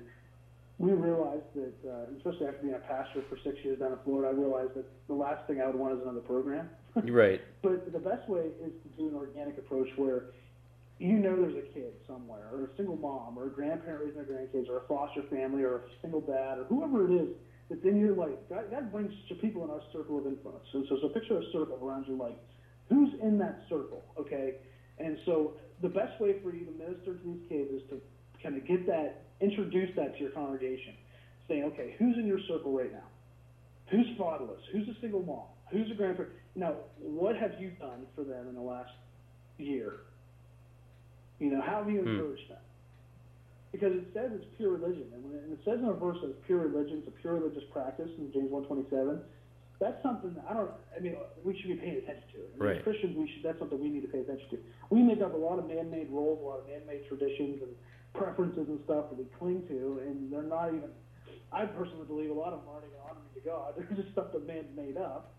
we 0.78 0.92
realized 0.92 1.44
that, 1.56 1.74
uh, 1.90 2.16
especially 2.18 2.48
after 2.48 2.62
being 2.62 2.76
a 2.76 2.80
pastor 2.80 3.24
for 3.30 3.38
six 3.44 3.58
years 3.64 3.80
down 3.80 3.92
in 3.92 3.98
Florida, 4.06 4.30
I 4.30 4.40
realized 4.40 4.76
that 4.76 4.86
the 5.08 5.14
last 5.14 5.46
thing 5.48 5.60
I 5.60 5.66
would 5.66 5.76
want 5.76 5.96
is 5.96 6.02
another 6.04 6.22
program. 6.22 6.70
right. 6.96 7.42
But 7.64 7.92
the 7.92 8.00
best 8.00 8.30
way 8.30 8.52
is 8.64 8.72
to 8.84 8.90
do 8.98 9.10
an 9.10 9.16
organic 9.16 9.58
approach 9.58 9.90
where 9.98 10.26
you 11.00 11.13
know 11.20 11.36
there's 11.36 11.58
a 11.58 11.68
kid 11.74 11.94
somewhere, 12.08 12.50
or 12.51 12.66
a 12.66 12.77
single 12.77 12.98
mom, 12.98 13.38
or 13.38 13.48
a 13.48 13.50
grandparent 13.50 14.01
raising 14.06 14.16
their 14.16 14.25
grandkids, 14.25 14.70
or 14.70 14.77
a 14.77 14.88
foster 14.88 15.22
family, 15.30 15.63
or 15.63 15.75
a 15.75 15.82
single 16.01 16.22
dad, 16.22 16.58
or 16.58 16.66
whoever 16.70 17.06
it 17.06 17.13
is 17.13 17.30
that's 17.70 17.84
in 17.84 18.00
your 18.00 18.16
life. 18.16 18.38
That, 18.50 18.72
God 18.72 18.92
brings 18.92 19.12
people 19.42 19.63
in 19.63 19.70
our 19.70 19.82
circle 19.94 20.18
of 20.18 20.25
influence. 20.25 20.66
So, 20.72 20.84
so, 20.89 20.98
so 21.01 21.10
picture 21.10 21.38
a 21.38 21.44
circle 21.51 21.80
around 21.82 22.08
your 22.08 22.18
life. 22.18 22.38
Who's 22.89 23.10
in 23.22 23.38
that 23.39 23.62
circle, 23.70 24.04
okay? 24.18 24.56
And 24.98 25.18
so 25.25 25.54
the 25.82 25.89
best 25.89 26.20
way 26.20 26.36
for 26.42 26.54
you 26.54 26.66
to 26.66 26.72
minister 26.72 27.13
to 27.13 27.24
these 27.24 27.44
kids 27.50 27.70
is 27.72 27.82
to 27.89 28.01
kind 28.42 28.56
of 28.58 28.66
get 28.66 28.88
that, 28.88 29.25
introduce 29.42 29.94
that 29.96 30.16
to 30.16 30.20
your 30.22 30.32
congregation, 30.32 30.94
saying, 31.48 31.63
okay, 31.74 31.96
who's 32.00 32.16
in 32.18 32.25
your 32.25 32.39
circle 32.48 32.75
right 32.75 32.92
now? 32.92 33.08
Who's 33.92 34.08
fatherless? 34.18 34.62
Who's 34.72 34.88
a 34.88 35.00
single 35.01 35.22
mom? 35.22 35.46
Who's 35.72 35.92
a 35.92 35.96
grandparent? 35.96 36.34
Now, 36.56 36.75
what 36.98 37.36
have 37.36 37.51
you 37.60 37.72
done 37.80 38.06
for 38.16 38.24
them 38.24 38.48
in 38.50 38.56
the 38.56 38.62
last 38.62 38.92
year? 39.58 40.00
You 41.39 41.51
know, 41.51 41.62
how 41.62 41.84
have 41.84 41.89
you 41.89 42.01
hmm. 42.01 42.10
encouraged 42.10 42.50
them? 42.50 42.63
Because 43.72 43.94
it 43.94 44.08
says 44.13 44.32
it's 44.34 44.48
pure 44.58 44.74
religion, 44.74 45.06
and 45.13 45.22
when 45.24 45.36
it, 45.36 45.44
and 45.44 45.53
it 45.53 45.62
says 45.62 45.77
in 45.77 45.86
a 45.86 45.94
verse 45.94 46.17
that 46.24 46.34
it's 46.34 46.44
pure 46.48 46.65
religion, 46.65 47.03
it's 47.03 47.08
a 47.08 47.17
pure 47.22 47.36
religious 47.36 47.63
practice 47.72 48.10
in 48.17 48.32
James 48.34 48.50
one 48.50 48.63
twenty 48.65 48.88
seven. 48.89 49.22
That's 49.77 50.01
something 50.01 50.34
that 50.34 50.46
I 50.50 50.53
don't. 50.58 50.72
I 50.96 51.00
mean, 51.00 51.13
we 51.44 51.53
should 51.60 51.70
be 51.70 51.77
paying 51.77 52.01
attention 52.01 52.25
to. 52.34 52.39
I 52.41 52.50
mean, 52.58 52.70
right. 52.74 52.84
Christians, 52.84 53.13
we 53.13 53.29
should. 53.29 53.46
That's 53.46 53.60
something 53.60 53.77
we 53.77 53.94
need 53.94 54.01
to 54.01 54.10
pay 54.10 54.25
attention 54.25 54.50
to. 54.50 54.58
We 54.89 55.03
make 55.03 55.22
up 55.22 55.36
a 55.36 55.38
lot 55.38 55.60
of 55.60 55.70
man-made 55.70 56.10
rules, 56.10 56.41
a 56.41 56.46
lot 56.48 56.60
of 56.63 56.65
man-made 56.65 57.06
traditions 57.06 57.62
and 57.62 57.75
preferences 58.17 58.65
and 58.65 58.79
stuff 58.86 59.13
that 59.13 59.20
we 59.20 59.29
cling 59.38 59.62
to, 59.70 60.01
and 60.01 60.34
they're 60.34 60.41
not 60.48 60.74
even. 60.74 60.89
I 61.53 61.65
personally 61.65 62.08
believe 62.08 62.32
a 62.32 62.34
lot 62.34 62.53
of 62.53 62.65
them 62.65 62.70
aren't 62.74 62.89
even 62.89 63.00
honoring 63.06 63.32
to 63.36 63.44
God. 63.46 63.74
They're 63.77 63.96
just 63.96 64.12
stuff 64.12 64.34
that 64.34 64.46
man's 64.48 64.74
made 64.75 64.98
up. 64.98 65.36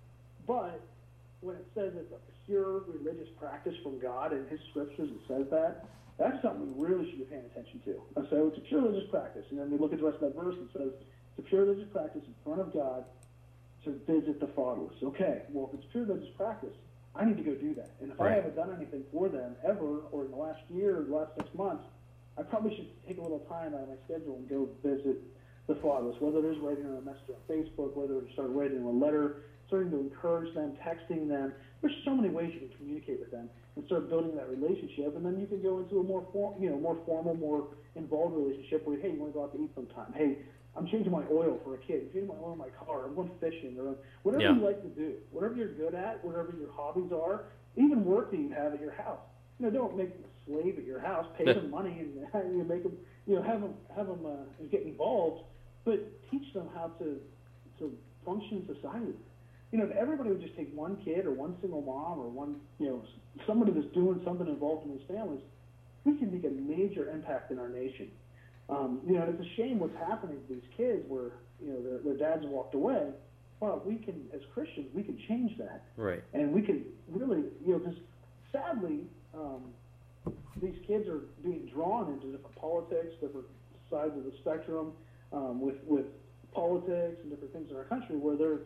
But 0.46 0.80
when 1.40 1.56
it 1.56 1.66
says 1.74 1.92
it's 1.94 2.12
a 2.12 2.20
pure 2.46 2.82
religious 2.88 3.28
practice 3.38 3.74
from 3.82 3.98
God 4.00 4.32
in 4.32 4.46
His 4.48 4.60
scriptures, 4.70 5.10
it 5.10 5.22
says 5.28 5.46
that. 5.50 5.86
That's 6.18 6.42
something 6.42 6.74
we 6.74 6.82
really 6.82 7.08
should 7.10 7.20
be 7.20 7.30
paying 7.30 7.46
attention 7.46 7.78
to. 7.86 8.02
And 8.16 8.26
so 8.28 8.48
it's 8.48 8.58
a 8.58 8.66
pure 8.66 8.82
religious 8.82 9.08
practice. 9.08 9.46
And 9.50 9.58
then 9.58 9.70
we 9.70 9.78
look 9.78 9.92
at 9.92 10.00
the 10.00 10.06
rest 10.06 10.18
of 10.20 10.34
that 10.34 10.34
verse, 10.34 10.56
it 10.58 10.68
says 10.74 10.90
it's 10.90 11.38
a 11.38 11.42
pure 11.42 11.62
religious 11.62 11.86
practice 11.92 12.22
in 12.26 12.34
front 12.42 12.60
of 12.60 12.74
God 12.74 13.04
to 13.84 13.94
visit 14.06 14.40
the 14.40 14.50
fatherless. 14.58 14.98
Okay, 15.02 15.42
well, 15.50 15.70
if 15.72 15.78
it's 15.78 15.86
pure 15.92 16.04
religious 16.04 16.34
practice, 16.36 16.74
I 17.14 17.24
need 17.24 17.36
to 17.36 17.46
go 17.46 17.54
do 17.54 17.74
that. 17.74 17.90
And 18.02 18.10
if 18.10 18.18
right. 18.18 18.32
I 18.32 18.34
haven't 18.34 18.56
done 18.56 18.74
anything 18.74 19.04
for 19.12 19.28
them 19.28 19.54
ever, 19.62 20.02
or 20.10 20.24
in 20.24 20.30
the 20.30 20.36
last 20.36 20.60
year, 20.68 20.98
or 20.98 21.02
the 21.04 21.14
last 21.14 21.32
six 21.36 21.48
months, 21.54 21.84
I 22.36 22.42
probably 22.42 22.74
should 22.74 22.90
take 23.06 23.18
a 23.18 23.22
little 23.22 23.46
time 23.50 23.74
out 23.74 23.82
of 23.82 23.88
my 23.88 23.98
schedule 24.06 24.36
and 24.36 24.48
go 24.48 24.68
visit 24.82 25.22
the 25.66 25.74
fatherless, 25.76 26.16
whether 26.20 26.38
it 26.38 26.56
is 26.56 26.58
writing 26.58 26.86
a 26.86 27.00
message 27.02 27.30
on 27.30 27.42
Facebook, 27.46 27.94
whether 27.94 28.18
it's 28.18 28.32
start 28.32 28.50
writing 28.50 28.82
a 28.82 28.90
letter 28.90 29.42
starting 29.68 29.90
to 29.92 30.00
encourage 30.00 30.52
them, 30.54 30.72
texting 30.84 31.28
them. 31.28 31.52
There's 31.80 31.94
so 32.04 32.16
many 32.16 32.30
ways 32.30 32.50
you 32.52 32.66
can 32.66 32.76
communicate 32.76 33.20
with 33.20 33.30
them 33.30 33.48
and 33.76 33.86
start 33.86 34.08
building 34.08 34.34
that 34.34 34.48
relationship, 34.50 35.14
and 35.14 35.24
then 35.24 35.38
you 35.38 35.46
can 35.46 35.62
go 35.62 35.78
into 35.78 36.00
a 36.00 36.02
more 36.02 36.26
form, 36.32 36.60
you 36.60 36.70
know, 36.70 36.80
more 36.80 36.98
formal, 37.06 37.34
more 37.34 37.68
involved 37.94 38.34
relationship 38.34 38.84
where 38.86 38.98
hey, 38.98 39.12
you 39.12 39.20
want 39.20 39.32
to 39.32 39.38
go 39.38 39.44
out 39.44 39.52
to 39.54 39.62
eat 39.62 39.70
sometime? 39.76 40.12
Hey, 40.16 40.38
I'm 40.76 40.86
changing 40.88 41.12
my 41.12 41.22
oil 41.30 41.60
for 41.62 41.74
a 41.74 41.78
kid. 41.78 42.08
I'm 42.08 42.12
changing 42.12 42.28
my 42.28 42.40
oil 42.42 42.52
in 42.52 42.58
my 42.58 42.72
car. 42.84 43.06
I'm 43.06 43.14
going 43.14 43.30
fishing, 43.40 43.76
or 43.78 43.94
whatever 44.22 44.42
yeah. 44.42 44.56
you 44.56 44.64
like 44.64 44.82
to 44.82 44.88
do, 44.88 45.14
whatever 45.30 45.54
you're 45.54 45.74
good 45.74 45.94
at, 45.94 46.24
whatever 46.24 46.54
your 46.58 46.72
hobbies 46.72 47.12
are, 47.12 47.44
even 47.76 48.04
work 48.04 48.30
that 48.32 48.40
you 48.40 48.50
have 48.50 48.74
at 48.74 48.80
your 48.80 48.92
house. 48.92 49.20
You 49.58 49.66
know, 49.66 49.70
don't 49.70 49.96
make 49.96 50.10
them 50.10 50.24
a 50.24 50.50
slave 50.50 50.78
at 50.78 50.84
your 50.84 51.00
house. 51.00 51.26
Pay 51.36 51.44
them 51.44 51.70
money 51.70 51.94
and 51.98 52.14
you 52.52 52.58
know, 52.58 52.64
make 52.64 52.82
them, 52.82 52.96
you 53.26 53.36
know, 53.36 53.42
have 53.42 53.60
them 53.60 53.74
have 53.94 54.06
them 54.06 54.24
uh, 54.24 54.64
get 54.70 54.82
involved, 54.82 55.44
but 55.84 56.00
teach 56.30 56.52
them 56.54 56.68
how 56.74 56.90
to 56.98 57.20
to 57.78 57.92
function 58.24 58.66
in 58.66 58.74
society 58.74 59.14
you 59.70 59.78
know, 59.78 59.84
if 59.84 59.90
everybody 59.92 60.30
would 60.30 60.40
just 60.40 60.56
take 60.56 60.74
one 60.74 60.96
kid 61.04 61.26
or 61.26 61.32
one 61.32 61.56
single 61.60 61.82
mom 61.82 62.18
or 62.18 62.28
one, 62.28 62.56
you 62.78 62.86
know, 62.86 63.02
somebody 63.46 63.72
that's 63.72 63.92
doing 63.94 64.20
something 64.24 64.46
involved 64.46 64.86
in 64.86 64.92
these 64.92 65.06
families, 65.06 65.40
we 66.04 66.16
can 66.16 66.32
make 66.32 66.44
a 66.44 66.48
major 66.48 67.10
impact 67.10 67.50
in 67.50 67.58
our 67.58 67.68
nation. 67.68 68.08
Um, 68.70 69.00
you 69.06 69.14
know, 69.14 69.26
it's 69.28 69.40
a 69.40 69.56
shame 69.56 69.78
what's 69.78 69.96
happening 69.96 70.36
to 70.46 70.54
these 70.54 70.64
kids 70.76 71.04
where, 71.08 71.32
you 71.62 71.72
know, 71.72 71.82
their, 71.82 71.98
their 71.98 72.16
dads 72.16 72.46
walked 72.46 72.74
away. 72.74 73.08
Well, 73.60 73.82
we 73.84 73.96
can, 73.96 74.26
as 74.34 74.40
Christians, 74.54 74.86
we 74.94 75.02
can 75.02 75.18
change 75.28 75.58
that. 75.58 75.84
Right. 75.96 76.22
And 76.32 76.52
we 76.52 76.62
can 76.62 76.84
really, 77.08 77.44
you 77.64 77.72
know, 77.72 77.78
because 77.78 77.98
sadly, 78.52 79.00
um, 79.34 79.62
these 80.62 80.76
kids 80.86 81.08
are 81.08 81.22
being 81.42 81.70
drawn 81.74 82.12
into 82.12 82.26
different 82.32 82.56
politics, 82.56 83.14
different 83.20 83.46
sides 83.90 84.16
of 84.16 84.24
the 84.24 84.32
spectrum, 84.40 84.92
um, 85.32 85.60
with 85.60 85.76
with 85.86 86.06
politics 86.52 87.18
and 87.22 87.30
different 87.30 87.52
things 87.52 87.70
in 87.70 87.76
our 87.76 87.84
country 87.84 88.16
where 88.16 88.36
they're 88.36 88.60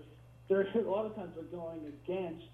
there 0.52 0.84
a 0.84 0.90
lot 0.90 1.06
of 1.06 1.16
times 1.16 1.32
they're 1.34 1.48
going 1.48 1.80
against 1.88 2.44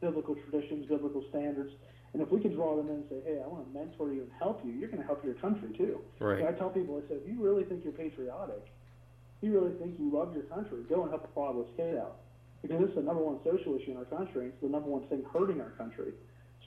biblical 0.00 0.34
traditions, 0.34 0.86
biblical 0.88 1.22
standards. 1.28 1.70
And 2.12 2.20
if 2.20 2.30
we 2.30 2.40
can 2.40 2.54
draw 2.54 2.76
them 2.76 2.88
in 2.88 3.04
and 3.04 3.04
say, 3.08 3.20
hey, 3.24 3.40
I 3.44 3.48
want 3.48 3.64
to 3.64 3.72
mentor 3.72 4.12
you 4.12 4.22
and 4.22 4.30
help 4.38 4.60
you, 4.64 4.72
you're 4.72 4.88
going 4.88 5.00
to 5.00 5.06
help 5.06 5.24
your 5.24 5.34
country 5.34 5.70
too. 5.76 6.00
Right. 6.18 6.44
I 6.44 6.52
tell 6.52 6.68
people, 6.68 7.00
I 7.00 7.08
say, 7.08 7.16
if 7.16 7.28
you 7.28 7.42
really 7.42 7.64
think 7.64 7.84
you're 7.84 7.92
patriotic, 7.92 8.64
if 8.64 9.48
you 9.48 9.52
really 9.52 9.72
think 9.78 9.96
you 9.98 10.12
love 10.12 10.34
your 10.34 10.44
country, 10.44 10.84
go 10.88 11.02
and 11.02 11.10
help 11.10 11.24
a 11.24 11.32
fatherless 11.34 11.68
kid 11.76 11.96
out. 11.96 12.16
Because 12.60 12.80
this 12.80 12.90
is 12.90 12.96
the 12.96 13.02
number 13.02 13.22
one 13.22 13.40
social 13.44 13.76
issue 13.76 13.92
in 13.92 13.96
our 13.96 14.04
country. 14.04 14.48
It's 14.48 14.62
the 14.62 14.68
number 14.68 14.88
one 14.88 15.08
thing 15.08 15.24
hurting 15.32 15.60
our 15.60 15.72
country. 15.76 16.12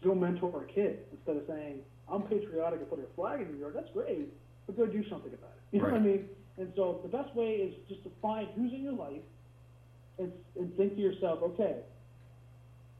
So 0.02 0.10
go 0.10 0.15
mentor 0.15 0.65
a 0.65 0.74
kid 0.74 1.00
instead 1.13 1.38
of 1.38 1.43
saying, 1.48 1.82
I'm 2.12 2.24
patriotic 2.24 2.82
and 2.82 2.89
putting 2.89 3.06
a 3.06 3.13
flag 3.15 3.41
in 3.41 3.50
your 3.50 3.69
yard. 3.69 3.74
That's 3.76 3.91
great, 3.93 4.34
but 4.65 4.78
go 4.78 4.86
do 4.86 5.02
something 5.10 5.34
about 5.34 5.54
it. 5.56 5.62
You 5.71 5.82
know 5.82 5.89
what 5.89 5.98
I 5.98 6.00
mean? 6.00 6.26
And 6.58 6.71
so 6.76 7.00
the 7.02 7.10
best 7.10 7.34
way 7.36 7.63
is 7.63 7.74
just 7.88 8.04
to 8.04 8.12
find 8.21 8.48
who's 8.56 8.74
in 8.74 8.82
your 8.82 8.93
life 8.93 9.24
and, 10.19 10.32
and 10.60 10.75
think 10.78 10.95
to 10.95 11.01
yourself, 11.01 11.39
okay, 11.43 11.78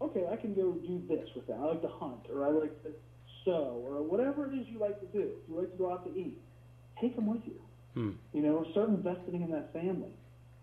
okay, 0.01 0.25
I 0.32 0.36
can 0.36 0.54
go 0.54 0.73
do 0.73 1.01
this 1.08 1.28
with 1.36 1.47
them. 1.47 1.62
I 1.62 1.67
like 1.67 1.82
to 1.82 1.88
hunt, 1.88 2.28
or 2.34 2.45
I 2.45 2.49
like 2.49 2.84
to 2.84 2.89
sew, 3.43 3.84
or 3.86 4.01
whatever 4.01 4.51
it 4.51 4.56
is 4.56 4.67
you 4.67 4.80
like 4.80 4.99
to 4.99 5.08
do. 5.08 5.30
If 5.43 5.49
you 5.49 5.60
like 5.60 5.71
to 5.71 5.78
go 5.78 5.91
out 5.91 6.06
to 6.06 6.19
eat, 6.19 6.38
take 7.01 7.15
them 7.15 7.28
with 7.28 7.41
you. 7.45 7.60
Hmm. 7.93 8.12
You 8.34 8.41
know, 8.41 8.65
start 8.71 8.89
investing 8.89 9.41
in 9.41 9.51
that 9.51 9.71
family. 9.71 10.12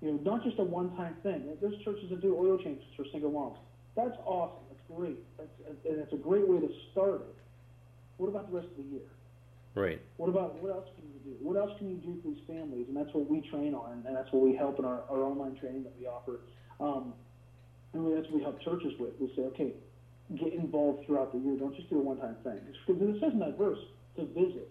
You 0.00 0.12
know, 0.12 0.20
not 0.22 0.44
just 0.44 0.58
a 0.58 0.64
one-time 0.64 1.16
thing. 1.22 1.44
There's 1.60 1.80
churches 1.84 2.10
that 2.10 2.20
do 2.20 2.36
oil 2.36 2.58
changes 2.58 2.84
for 2.96 3.04
single 3.12 3.30
moms. 3.30 3.58
That's 3.96 4.16
awesome. 4.26 4.64
That's 4.68 4.82
great. 4.98 5.18
That's, 5.38 5.50
and 5.88 5.98
it's 6.00 6.12
a 6.12 6.16
great 6.16 6.46
way 6.46 6.58
to 6.58 6.68
start 6.90 7.22
it. 7.22 7.36
What 8.16 8.28
about 8.28 8.50
the 8.50 8.56
rest 8.56 8.68
of 8.68 8.76
the 8.76 8.90
year? 8.90 9.08
Right. 9.74 10.00
What 10.16 10.28
about 10.28 10.62
what 10.62 10.72
else 10.72 10.88
can 10.96 11.08
you 11.08 11.20
do? 11.24 11.36
What 11.40 11.56
else 11.56 11.72
can 11.78 11.88
you 11.88 11.96
do 11.96 12.20
for 12.20 12.28
these 12.28 12.42
families? 12.46 12.86
And 12.88 12.96
that's 12.96 13.12
what 13.14 13.28
we 13.28 13.40
train 13.48 13.74
on, 13.74 14.04
and 14.06 14.14
that's 14.16 14.30
what 14.32 14.42
we 14.42 14.54
help 14.54 14.78
in 14.78 14.84
our, 14.84 15.02
our 15.08 15.24
online 15.24 15.56
training 15.56 15.84
that 15.84 15.94
we 15.98 16.06
offer. 16.06 16.40
Um, 16.80 17.14
and 17.94 18.16
that's 18.16 18.26
what 18.28 18.36
we 18.36 18.42
help 18.42 18.60
churches 18.62 18.92
with. 18.98 19.12
We 19.20 19.32
say, 19.36 19.42
okay, 19.52 19.72
get 20.36 20.52
involved 20.52 21.06
throughout 21.06 21.32
the 21.32 21.38
year. 21.38 21.56
Don't 21.56 21.76
just 21.76 21.88
do 21.90 21.98
a 21.98 22.02
one-time 22.02 22.36
thing. 22.44 22.60
Because 22.86 23.00
it 23.00 23.20
says 23.20 23.32
in 23.32 23.40
that 23.40 23.58
verse 23.58 23.78
to 24.16 24.24
visit. 24.26 24.68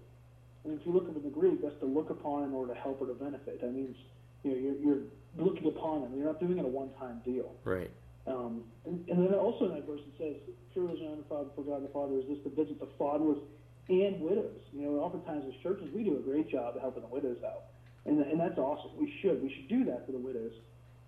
And 0.64 0.80
if 0.80 0.86
you 0.86 0.94
look 0.94 1.10
up 1.10 1.16
in 1.16 1.24
the 1.24 1.34
Greek, 1.34 1.62
that's 1.62 1.78
to 1.80 1.86
look 1.86 2.10
upon 2.10 2.44
in 2.44 2.54
order 2.54 2.74
to 2.74 2.80
help 2.80 3.02
or 3.02 3.08
to 3.08 3.14
benefit. 3.14 3.62
That 3.62 3.74
means 3.74 3.98
you 4.44 4.52
know 4.52 4.58
you're, 4.58 4.78
you're 4.78 5.04
looking 5.38 5.68
upon 5.68 6.02
them. 6.02 6.14
You're 6.16 6.26
not 6.26 6.40
doing 6.40 6.58
it 6.58 6.66
a 6.66 6.68
one-time 6.68 7.22
deal. 7.26 7.54
Right. 7.64 7.90
Um, 8.28 8.62
and, 8.86 9.02
and 9.10 9.26
then 9.26 9.34
also 9.34 9.66
in 9.66 9.74
that 9.74 9.88
verse 9.88 10.02
it 10.06 10.14
says, 10.18 10.36
"Pure 10.74 10.86
religion 10.86 11.18
under 11.18 11.24
Father 11.26 11.50
for 11.56 11.64
God 11.64 11.84
the 11.84 11.90
Father 11.90 12.14
is 12.22 12.26
this 12.30 12.38
to 12.46 12.50
visit 12.54 12.80
the 12.80 12.90
fatherless 13.00 13.42
and 13.92 14.22
widows. 14.22 14.62
You 14.72 14.84
know, 14.84 15.00
oftentimes 15.00 15.44
as 15.48 15.62
churches, 15.62 15.90
we 15.94 16.04
do 16.04 16.18
a 16.18 16.22
great 16.22 16.50
job 16.50 16.76
of 16.76 16.82
helping 16.82 17.04
the 17.04 17.10
widows 17.10 17.38
out, 17.46 17.64
and 18.06 18.20
and 18.22 18.40
that's 18.40 18.58
awesome. 18.58 18.92
We 18.98 19.12
should 19.22 19.44
we 19.44 19.54
should 19.54 19.68
do 19.68 19.86
that 19.86 20.06
for 20.06 20.14
the 20.14 20.18
widows. 20.18 20.54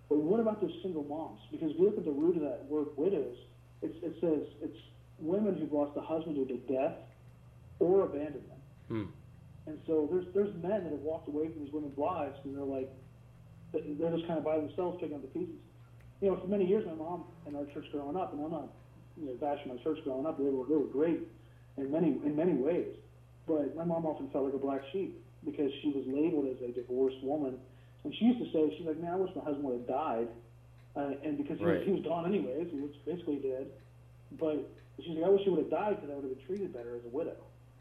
But 0.09 0.17
what 0.19 0.39
about 0.39 0.61
those 0.61 0.75
single 0.83 1.03
moms? 1.03 1.39
Because 1.51 1.71
if 1.71 1.79
you 1.79 1.85
look 1.85 1.97
at 1.97 2.05
the 2.05 2.11
root 2.11 2.35
of 2.35 2.43
that 2.43 2.65
word 2.67 2.87
widows, 2.97 3.35
it's, 3.81 3.95
it 4.03 4.13
says 4.19 4.45
it's 4.61 4.77
women 5.17 5.55
who've 5.55 5.71
lost 5.71 5.97
a 5.97 6.01
husband 6.01 6.35
due 6.35 6.45
to 6.45 6.57
death 6.71 6.95
or 7.79 8.03
abandonment. 8.03 8.61
Hmm. 8.89 9.03
And 9.65 9.79
so 9.87 10.07
there's 10.11 10.25
there's 10.35 10.53
men 10.61 10.83
that 10.83 10.91
have 10.91 11.01
walked 11.01 11.27
away 11.29 11.49
from 11.49 11.63
these 11.63 11.73
women's 11.73 11.97
lives, 11.97 12.35
and 12.43 12.55
they're 12.55 12.63
like 12.63 12.91
they're 13.71 14.11
just 14.11 14.27
kind 14.27 14.37
of 14.37 14.43
by 14.43 14.57
themselves 14.57 14.99
picking 14.99 15.15
up 15.15 15.21
the 15.21 15.39
pieces. 15.39 15.55
You 16.21 16.31
know, 16.31 16.39
for 16.39 16.47
many 16.47 16.65
years, 16.65 16.85
my 16.85 16.93
mom 16.93 17.23
and 17.47 17.55
our 17.55 17.65
church 17.73 17.85
growing 17.91 18.15
up, 18.15 18.33
and 18.33 18.43
I'm 18.43 18.51
not 18.51 18.69
you 19.17 19.27
know, 19.27 19.33
bashing 19.39 19.73
my 19.73 19.81
church 19.83 19.99
growing 20.03 20.25
up. 20.25 20.37
They 20.37 20.43
were 20.43 20.65
they 20.67 20.75
were 20.75 20.91
great 20.91 21.21
many 21.93 22.09
in 22.25 22.35
many 22.35 22.53
ways, 22.53 22.91
but 23.47 23.75
my 23.75 23.85
mom 23.85 24.05
often 24.05 24.27
felt 24.33 24.45
like 24.45 24.53
a 24.55 24.57
black 24.57 24.81
sheep 24.91 25.21
because 25.45 25.71
she 25.81 25.89
was 25.93 26.03
labeled 26.07 26.47
as 26.49 26.57
a 26.67 26.71
divorced 26.73 27.21
woman. 27.23 27.55
And 28.03 28.13
she 28.15 28.25
used 28.25 28.39
to 28.43 28.49
say, 28.51 28.75
she's 28.77 28.87
like, 28.87 28.99
man, 28.99 29.13
I 29.13 29.15
wish 29.15 29.31
my 29.35 29.43
husband 29.43 29.63
would 29.63 29.79
have 29.79 29.87
died. 29.87 30.27
Uh, 30.95 31.13
and 31.23 31.37
because 31.37 31.57
he, 31.59 31.65
Right. 31.65 31.77
was, 31.79 31.85
he 31.85 31.91
was 31.93 32.03
gone 32.03 32.25
anyways, 32.25 32.67
he 32.71 32.79
was 32.79 32.91
basically 33.05 33.37
dead. 33.37 33.67
But 34.39 34.59
she's 34.99 35.15
like, 35.15 35.25
I 35.25 35.29
wish 35.29 35.43
he 35.43 35.49
would 35.49 35.59
have 35.63 35.71
died 35.71 35.95
because 36.01 36.09
I 36.11 36.15
would 36.15 36.25
have 36.25 36.35
been 36.35 36.45
treated 36.45 36.73
better 36.73 36.95
as 36.95 37.05
a 37.05 37.09
widow. 37.15 37.37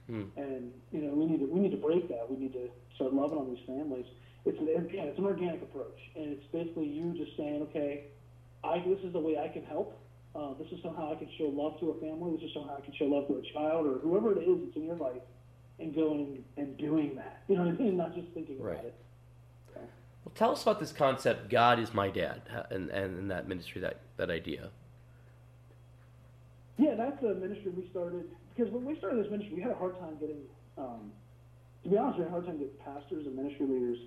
Hmm. 0.06 0.24
And 0.36 0.72
you 0.90 1.00
know, 1.02 1.14
we 1.14 1.26
need 1.26 1.40
to 1.40 1.46
we 1.46 1.60
need 1.60 1.70
to 1.70 1.76
break 1.78 2.08
that. 2.08 2.28
We 2.28 2.36
need 2.36 2.52
to 2.54 2.68
start 2.96 3.14
loving 3.14 3.38
on 3.38 3.46
these 3.48 3.62
families. 3.66 4.06
It's 4.44 4.58
an, 4.58 4.68
again, 4.68 5.06
it's 5.06 5.18
an 5.18 5.24
organic 5.24 5.62
approach, 5.62 5.98
and 6.16 6.32
it's 6.32 6.44
basically 6.50 6.86
you 6.88 7.14
just 7.14 7.36
saying, 7.36 7.62
okay, 7.70 8.04
I 8.64 8.82
this 8.82 8.98
is 9.04 9.12
the 9.12 9.20
way 9.20 9.38
I 9.38 9.46
can 9.48 9.62
help. 9.64 9.94
Uh, 10.34 10.54
this 10.58 10.68
is 10.72 10.82
somehow 10.82 11.12
I 11.12 11.16
can 11.16 11.28
show 11.36 11.44
love 11.44 11.78
to 11.80 11.90
a 11.90 12.00
family. 12.00 12.36
This 12.36 12.48
is 12.48 12.54
somehow 12.54 12.78
I 12.78 12.80
can 12.80 12.94
show 12.94 13.04
love 13.04 13.28
to 13.28 13.36
a 13.36 13.52
child 13.52 13.86
or 13.86 13.98
whoever 13.98 14.32
it 14.32 14.42
is 14.42 14.58
that's 14.64 14.76
in 14.76 14.84
your 14.84 14.96
life, 14.96 15.20
and 15.78 15.94
going 15.94 16.42
and 16.56 16.76
doing 16.78 17.14
that. 17.16 17.42
You 17.48 17.56
know 17.56 17.64
what 17.64 17.74
I 17.74 17.78
mean? 17.78 17.96
Not 17.96 18.14
just 18.14 18.28
thinking 18.32 18.60
Right. 18.60 18.72
about 18.74 18.84
it. 18.86 18.94
Well, 20.24 20.32
tell 20.36 20.52
us 20.52 20.62
about 20.62 20.78
this 20.78 20.92
concept, 20.92 21.50
God 21.50 21.80
is 21.80 21.92
my 21.92 22.08
dad, 22.08 22.42
uh, 22.54 22.62
and, 22.70 22.90
and, 22.90 23.18
and 23.18 23.30
that 23.32 23.48
ministry, 23.48 23.80
that, 23.80 23.98
that 24.18 24.30
idea. 24.30 24.70
Yeah, 26.78 26.94
that's 26.94 27.20
a 27.24 27.34
ministry 27.34 27.72
we 27.72 27.88
started 27.90 28.24
because 28.54 28.72
when 28.72 28.84
we 28.84 28.96
started 28.98 29.24
this 29.24 29.30
ministry, 29.30 29.56
we 29.56 29.62
had 29.62 29.72
a 29.72 29.74
hard 29.74 29.98
time 29.98 30.16
getting. 30.20 30.40
Um, 30.78 31.12
to 31.84 31.90
be 31.90 31.98
honest, 31.98 32.18
we 32.18 32.24
had 32.24 32.28
a 32.28 32.30
hard 32.30 32.46
time 32.46 32.58
getting 32.58 32.78
pastors 32.84 33.26
and 33.26 33.34
ministry 33.34 33.66
leaders 33.66 33.98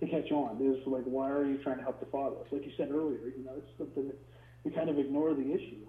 to 0.00 0.06
catch 0.06 0.32
on. 0.32 0.58
It 0.60 0.68
was 0.68 0.82
like, 0.86 1.04
why 1.04 1.30
are 1.30 1.46
you 1.46 1.58
trying 1.58 1.76
to 1.78 1.82
help 1.82 2.00
the 2.00 2.06
fatherless? 2.06 2.48
Like 2.50 2.64
you 2.66 2.72
said 2.76 2.90
earlier, 2.90 3.30
you 3.36 3.44
know, 3.44 3.52
it's 3.56 3.70
something 3.78 4.08
that 4.08 4.18
we 4.64 4.70
kind 4.70 4.88
of 4.88 4.98
ignore 4.98 5.34
the 5.34 5.52
issue. 5.52 5.86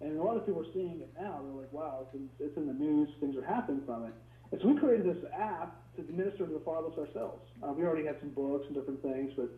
And 0.00 0.18
a 0.18 0.22
lot 0.22 0.36
of 0.36 0.46
people 0.46 0.60
are 0.60 0.72
seeing 0.72 1.00
it 1.00 1.12
now. 1.18 1.40
They're 1.42 1.60
like, 1.62 1.72
wow, 1.72 2.06
it's 2.06 2.14
in, 2.14 2.28
it's 2.40 2.56
in 2.56 2.66
the 2.66 2.74
news. 2.74 3.08
Things 3.20 3.36
are 3.36 3.44
happening 3.44 3.82
from 3.86 4.04
it. 4.04 4.12
And 4.52 4.60
so 4.60 4.68
we 4.68 4.78
created 4.78 5.06
this 5.06 5.24
app 5.32 5.76
to 5.96 6.02
minister 6.12 6.46
to 6.46 6.52
the 6.52 6.60
fatherless 6.64 6.98
ourselves. 6.98 7.42
Uh, 7.62 7.72
we 7.72 7.84
already 7.84 8.06
had 8.06 8.16
some 8.20 8.30
books 8.30 8.66
and 8.66 8.74
different 8.74 9.00
things, 9.02 9.32
but 9.36 9.48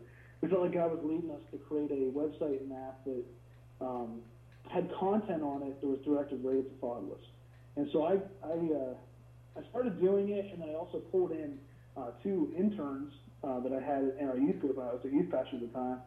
we 0.41 0.47
felt 0.47 0.61
like 0.61 0.73
God 0.73 0.91
was 0.91 1.01
leading 1.03 1.31
us 1.31 1.41
to 1.51 1.57
create 1.57 1.91
a 1.91 2.11
website 2.13 2.61
and 2.61 2.71
app 2.71 3.03
that 3.05 3.23
um, 3.81 4.21
had 4.69 4.89
content 4.99 5.43
on 5.43 5.63
it 5.63 5.79
that 5.81 5.87
was 5.87 5.99
directed 6.05 6.43
right 6.43 6.57
at 6.57 6.65
the 6.65 6.77
fatherless. 6.79 7.23
And 7.75 7.87
so 7.91 8.05
I, 8.05 8.13
I, 8.45 8.53
uh, 8.53 9.59
I 9.59 9.69
started 9.69 9.99
doing 9.99 10.29
it, 10.29 10.45
and 10.51 10.61
then 10.61 10.69
I 10.69 10.73
also 10.73 10.99
pulled 11.11 11.31
in 11.31 11.57
uh, 11.95 12.11
two 12.23 12.53
interns 12.57 13.11
uh, 13.43 13.59
that 13.61 13.73
I 13.73 13.81
had 13.81 14.13
in 14.19 14.27
our 14.29 14.37
youth 14.37 14.59
group. 14.59 14.77
I 14.77 14.93
was 14.93 15.01
a 15.05 15.09
youth 15.09 15.31
pastor 15.31 15.57
at 15.57 15.61
the 15.61 15.67
time, 15.67 15.99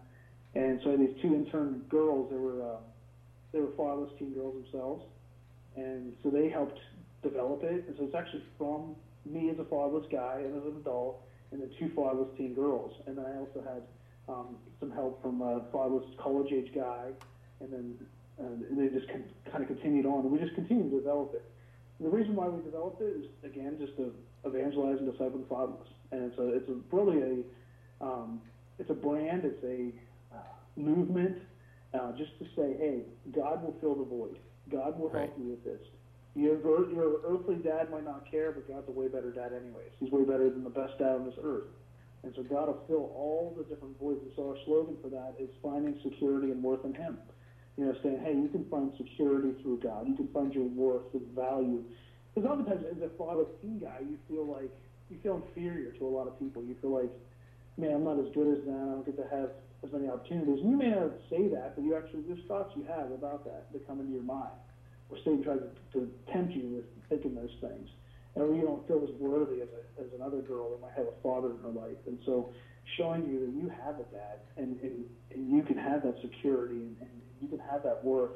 and 0.54 0.80
so 0.82 0.96
these 0.96 1.14
two 1.22 1.34
intern 1.34 1.82
girls. 1.88 2.30
They 2.30 2.36
were 2.36 2.62
uh, 2.62 2.76
they 3.52 3.60
were 3.60 3.72
fatherless 3.76 4.10
teen 4.18 4.32
girls 4.34 4.54
themselves, 4.62 5.04
and 5.76 6.12
so 6.22 6.30
they 6.30 6.48
helped 6.48 6.78
develop 7.22 7.62
it. 7.62 7.84
And 7.86 7.96
so 7.98 8.04
it's 8.04 8.14
actually 8.14 8.42
from 8.58 8.94
me 9.24 9.50
as 9.50 9.58
a 9.58 9.64
fatherless 9.64 10.06
guy 10.10 10.42
and 10.44 10.56
as 10.56 10.64
an 10.64 10.76
adult, 10.80 11.22
and 11.52 11.62
the 11.62 11.70
two 11.78 11.90
fatherless 11.94 12.28
teen 12.36 12.54
girls. 12.54 12.92
And 13.06 13.16
then 13.18 13.26
I 13.26 13.38
also 13.38 13.62
had 13.62 13.82
um, 14.28 14.56
some 14.80 14.90
help 14.90 15.22
from 15.22 15.42
a 15.42 15.62
fatherless 15.72 16.06
college 16.18 16.52
age 16.52 16.72
guy, 16.74 17.10
and 17.60 17.72
then 17.72 17.94
uh, 18.40 18.76
they 18.76 18.88
just 18.88 19.08
con- 19.08 19.24
kind 19.50 19.62
of 19.62 19.68
continued 19.68 20.06
on. 20.06 20.20
And 20.20 20.30
we 20.30 20.38
just 20.38 20.54
continued 20.54 20.90
to 20.90 20.98
develop 20.98 21.34
it. 21.34 21.44
The 22.00 22.08
reason 22.08 22.34
why 22.34 22.48
we 22.48 22.62
developed 22.64 23.02
it 23.02 23.14
is 23.20 23.26
again 23.44 23.76
just 23.78 23.96
to 23.98 24.14
evangelize 24.44 24.98
and 24.98 25.06
disciple 25.10 25.38
the 25.38 25.46
fatherless, 25.46 25.88
and 26.10 26.32
a 26.32 26.56
it's 26.56 26.68
a 26.68 26.76
really 26.90 27.20
a 27.20 28.04
um, 28.04 28.40
it's 28.78 28.88
a 28.88 28.94
brand, 28.94 29.44
it's 29.44 29.62
a 29.62 29.92
movement, 30.81 31.37
uh, 31.95 32.12
just 32.16 32.38
to 32.38 32.45
say, 32.57 32.77
hey, 32.79 33.03
God 33.33 33.62
will 33.62 33.75
fill 33.81 33.95
the 33.95 34.05
void. 34.05 34.38
God 34.71 34.99
will 34.99 35.11
help 35.11 35.35
you 35.38 35.51
with 35.51 35.64
this. 35.64 35.81
Your 36.35 36.57
your 36.93 37.21
earthly 37.27 37.57
dad 37.57 37.90
might 37.90 38.05
not 38.05 38.31
care, 38.31 38.53
but 38.53 38.69
God's 38.69 38.88
a 38.88 38.93
way 38.93 39.09
better 39.09 39.33
dad 39.33 39.51
anyways. 39.53 39.90
He's 39.99 40.12
way 40.12 40.23
better 40.23 40.49
than 40.49 40.62
the 40.62 40.71
best 40.71 40.97
dad 40.99 41.16
on 41.16 41.25
this 41.27 41.35
earth. 41.43 41.66
And 42.23 42.33
so 42.37 42.43
God 42.43 42.69
will 42.69 42.85
fill 42.87 43.11
all 43.16 43.55
the 43.57 43.64
different 43.64 43.99
voids. 43.99 44.21
And 44.23 44.31
so 44.37 44.51
our 44.51 44.57
slogan 44.64 44.97
for 45.03 45.09
that 45.09 45.35
is 45.40 45.49
finding 45.62 45.99
security 46.05 46.53
and 46.53 46.62
worth 46.62 46.85
in 46.85 46.95
Him. 46.95 47.19
You 47.77 47.87
know, 47.87 47.95
saying, 48.03 48.21
hey, 48.23 48.35
you 48.35 48.49
can 48.49 48.69
find 48.69 48.93
security 48.99 49.55
through 49.62 49.81
God. 49.81 50.07
You 50.07 50.14
can 50.14 50.29
find 50.29 50.53
your 50.53 50.64
worth 50.64 51.14
and 51.14 51.27
value. 51.35 51.83
Because 52.35 52.51
oftentimes, 52.51 52.85
as 52.95 53.03
a 53.03 53.09
father 53.16 53.45
teen 53.62 53.81
guy, 53.81 53.99
you 54.01 54.19
feel 54.29 54.47
like 54.47 54.71
you 55.09 55.19
feel 55.23 55.43
inferior 55.43 55.90
to 55.93 56.07
a 56.07 56.12
lot 56.12 56.29
of 56.29 56.38
people. 56.38 56.62
You 56.62 56.77
feel 56.81 56.95
like, 56.95 57.11
man, 57.77 57.95
I'm 57.95 58.05
not 58.05 58.21
as 58.21 58.31
good 58.35 58.59
as 58.59 58.64
them. 58.64 58.77
I 58.77 58.93
don't 58.95 59.07
get 59.07 59.16
to 59.16 59.27
have 59.35 59.51
as 59.85 59.93
many 59.93 60.09
opportunities. 60.09 60.61
And 60.61 60.71
you 60.71 60.77
may 60.77 60.90
not 60.90 61.12
say 61.31 61.49
that, 61.49 61.75
but 61.77 61.85
you 61.85 61.97
actually 61.97 62.23
there's 62.29 62.45
thoughts 62.47 62.73
you 62.77 62.85
have 62.85 63.11
about 63.12 63.45
that 63.45 63.73
that 63.73 63.87
come 63.87 64.01
into 64.01 64.12
your 64.12 64.23
mind. 64.23 64.53
Or 65.09 65.19
Satan 65.19 65.43
tries 65.43 65.59
to, 65.59 66.01
to 66.01 66.11
tempt 66.33 66.55
you 66.55 66.69
with 66.77 66.85
thinking 67.09 67.35
those 67.35 67.55
things. 67.61 67.88
Or 68.35 68.55
you 68.55 68.62
don't 68.62 68.87
feel 68.87 69.03
as 69.03 69.11
worthy 69.19 69.61
as, 69.61 69.69
a, 69.75 70.03
as 70.03 70.09
another 70.14 70.40
girl 70.40 70.71
that 70.71 70.81
might 70.81 70.93
have 70.97 71.07
a 71.07 71.16
father 71.23 71.51
in 71.51 71.59
her 71.62 71.71
life. 71.75 71.99
And 72.07 72.19
so 72.25 72.53
showing 72.97 73.27
you 73.27 73.40
that 73.47 73.53
you 73.53 73.69
have 73.85 73.97
a 73.99 74.05
dad 74.14 74.38
and, 74.57 74.79
and, 74.81 75.05
and 75.35 75.51
you 75.51 75.62
can 75.62 75.77
have 75.77 76.03
that 76.03 76.16
security 76.23 76.77
and, 76.77 76.97
and 77.01 77.11
you 77.40 77.49
can 77.49 77.59
have 77.59 77.83
that 77.83 78.05
worth 78.05 78.31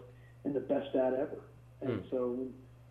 in 0.45 0.53
the 0.53 0.61
best 0.61 0.93
dad 0.93 1.15
ever. 1.15 1.41
And 1.81 2.01
Hmm. 2.03 2.09
so 2.11 2.47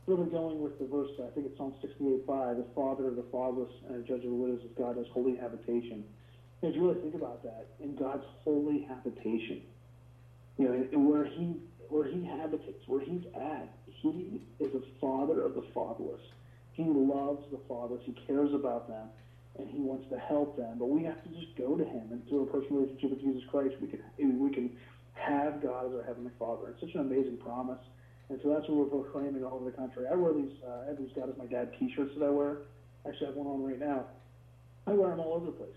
really 0.06 0.30
going 0.30 0.62
with 0.62 0.78
the 0.80 0.86
verse, 0.86 1.10
I 1.20 1.30
think 1.34 1.48
it's 1.48 1.58
Psalm 1.58 1.74
68 1.82 2.26
5, 2.28 2.58
the 2.58 2.66
father 2.76 3.08
of 3.08 3.16
the 3.16 3.26
fatherless 3.32 3.72
and 3.88 4.04
a 4.04 4.08
judge 4.08 4.24
of 4.24 4.32
the 4.32 4.36
widows 4.36 4.62
is 4.64 4.72
God 4.78 4.98
as 4.98 5.06
holy 5.14 5.36
habitation. 5.36 6.04
You 6.64 6.88
really 6.88 7.02
think 7.02 7.16
about 7.16 7.44
that, 7.44 7.68
in 7.82 7.96
God's 7.96 8.24
holy 8.44 8.88
habitation, 8.88 9.62
you 10.58 10.66
know, 10.68 10.74
and 10.74 11.10
where 11.10 11.26
he 11.26 11.58
where 11.90 12.08
he 12.08 12.24
habitates, 12.26 12.88
where 12.88 13.02
he's 13.02 13.24
at, 13.36 13.70
he 14.02 14.42
is 14.60 14.74
a 14.74 14.82
father 15.00 15.42
of 15.42 15.56
the 15.56 15.64
fatherless. 15.74 16.22
He 16.72 16.84
loves 16.84 17.44
the 17.52 17.60
fatherless. 17.68 18.02
He 18.06 18.14
cares 18.26 18.54
about 18.54 18.88
them, 18.88 19.10
and 19.60 19.70
he 19.70 19.80
wants 19.80 20.10
to 20.10 20.18
help 20.18 20.58
them. 20.58 20.78
But 20.80 20.88
we 20.88 21.04
have 21.04 21.22
to 21.24 21.30
just 21.30 21.56
go 21.58 21.76
to 21.76 21.84
him, 21.84 22.08
and 22.12 22.28
through 22.30 22.44
a 22.44 22.46
personal 22.46 22.82
relationship 22.82 23.12
with 23.12 23.22
Jesus 23.22 23.44
Christ, 23.52 23.76
we 23.82 23.88
can 23.88 24.00
we 24.42 24.50
can 24.50 24.72
have 25.14 25.62
God 25.62 25.88
as 25.88 25.94
our 26.00 26.04
heavenly 26.04 26.32
Father. 26.40 26.70
It's 26.70 26.80
such 26.80 26.96
an 26.96 27.02
amazing 27.02 27.38
promise, 27.38 27.84
and 28.30 28.40
so 28.42 28.50
that's 28.50 28.68
what 28.70 28.78
we're 28.78 29.04
proclaiming 29.04 29.44
all 29.44 29.56
over 29.56 29.66
the 29.70 29.78
country. 29.78 30.06
I 30.10 30.16
wear 30.16 30.34
these 30.34 30.56
uh, 30.66 30.84
I 30.86 30.88
have 30.88 30.98
these 30.98 31.12
God 31.16 31.30
is 31.30 31.38
my 31.38 31.46
dad 31.46 31.74
T-shirts 31.78 32.16
that 32.18 32.26
I 32.26 32.30
wear. 32.30 32.58
Actually, 33.06 33.28
I 33.28 33.30
have 33.30 33.36
one 33.36 33.48
on 33.48 33.64
right 33.64 33.80
now. 33.80 34.06
I 34.88 34.94
wear 34.94 35.10
them 35.10 35.20
all 35.20 35.34
over 35.34 35.46
the 35.46 35.52
place, 35.52 35.76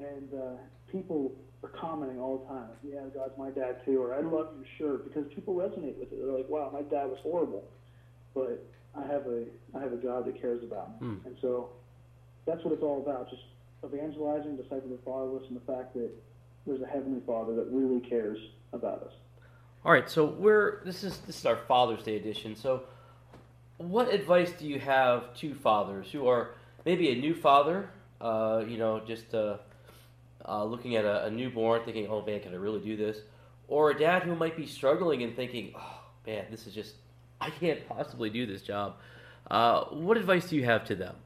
and 0.00 0.28
uh, 0.34 0.56
people 0.90 1.32
are 1.62 1.70
commenting 1.70 2.18
all 2.20 2.38
the 2.38 2.46
time. 2.54 2.68
Yeah, 2.84 3.00
God's 3.14 3.36
my 3.38 3.50
dad 3.50 3.84
too, 3.84 4.02
or 4.02 4.14
I 4.14 4.20
love 4.20 4.48
your 4.56 4.66
shirt 4.78 5.04
because 5.12 5.30
people 5.34 5.54
resonate 5.54 5.98
with 5.98 6.12
it. 6.12 6.18
They're 6.22 6.32
like, 6.36 6.48
wow, 6.48 6.70
my 6.72 6.82
dad 6.82 7.06
was 7.06 7.18
horrible, 7.22 7.64
but 8.34 8.64
I 8.96 9.02
have 9.06 9.26
a 9.26 9.44
I 9.74 9.80
have 9.80 9.92
a 9.92 9.96
God 9.96 10.24
that 10.26 10.40
cares 10.40 10.62
about 10.62 10.90
me, 11.00 11.08
Hmm. 11.08 11.26
and 11.26 11.36
so 11.40 11.70
that's 12.46 12.62
what 12.64 12.72
it's 12.72 12.82
all 12.82 13.02
about. 13.02 13.28
Just 13.30 13.42
evangelizing, 13.84 14.56
discipling 14.56 14.90
the 14.90 14.98
fatherless, 15.04 15.44
and 15.48 15.56
the 15.56 15.72
fact 15.72 15.94
that 15.94 16.10
there's 16.66 16.80
a 16.82 16.86
heavenly 16.86 17.20
Father 17.26 17.54
that 17.54 17.66
really 17.70 18.00
cares 18.00 18.38
about 18.72 19.02
us. 19.02 19.12
All 19.84 19.92
right, 19.92 20.08
so 20.10 20.24
we're 20.24 20.82
this 20.84 21.02
is 21.04 21.18
this 21.20 21.38
is 21.38 21.46
our 21.46 21.56
Father's 21.56 22.02
Day 22.02 22.16
edition. 22.16 22.54
So, 22.56 22.82
what 23.78 24.12
advice 24.12 24.52
do 24.52 24.66
you 24.66 24.78
have 24.80 25.34
to 25.36 25.54
fathers 25.54 26.10
who 26.10 26.26
are 26.28 26.54
maybe 26.84 27.10
a 27.10 27.14
new 27.14 27.34
father, 27.34 27.90
uh, 28.20 28.64
you 28.66 28.76
know, 28.76 29.00
just 29.00 29.34
uh, 29.34 29.58
uh, 30.48 30.64
looking 30.64 30.96
at 30.96 31.04
a, 31.04 31.26
a 31.26 31.30
newborn, 31.30 31.82
thinking, 31.84 32.06
"Oh 32.08 32.24
man, 32.24 32.40
can 32.40 32.52
I 32.52 32.56
really 32.56 32.80
do 32.80 32.96
this?" 32.96 33.18
Or 33.68 33.90
a 33.90 33.98
dad 33.98 34.22
who 34.22 34.34
might 34.34 34.56
be 34.56 34.66
struggling 34.66 35.22
and 35.22 35.36
thinking, 35.36 35.72
"Oh 35.76 36.00
man, 36.26 36.46
this 36.50 36.66
is 36.66 36.74
just 36.74 36.94
I 37.40 37.50
can't 37.50 37.86
possibly 37.88 38.30
do 38.30 38.46
this 38.46 38.62
job." 38.62 38.96
Uh, 39.50 39.84
what 39.86 40.16
advice 40.16 40.48
do 40.48 40.56
you 40.56 40.64
have 40.64 40.84
to 40.86 40.94
them? 40.94 41.16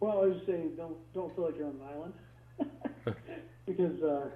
Well, 0.00 0.22
I 0.22 0.26
would 0.26 0.46
say 0.46 0.66
don't 0.76 0.96
don't 1.14 1.34
feel 1.34 1.46
like 1.46 1.56
you're 1.56 1.66
on 1.66 1.76
an 1.80 1.88
island 1.94 3.16
because 3.66 4.02
uh, 4.02 4.28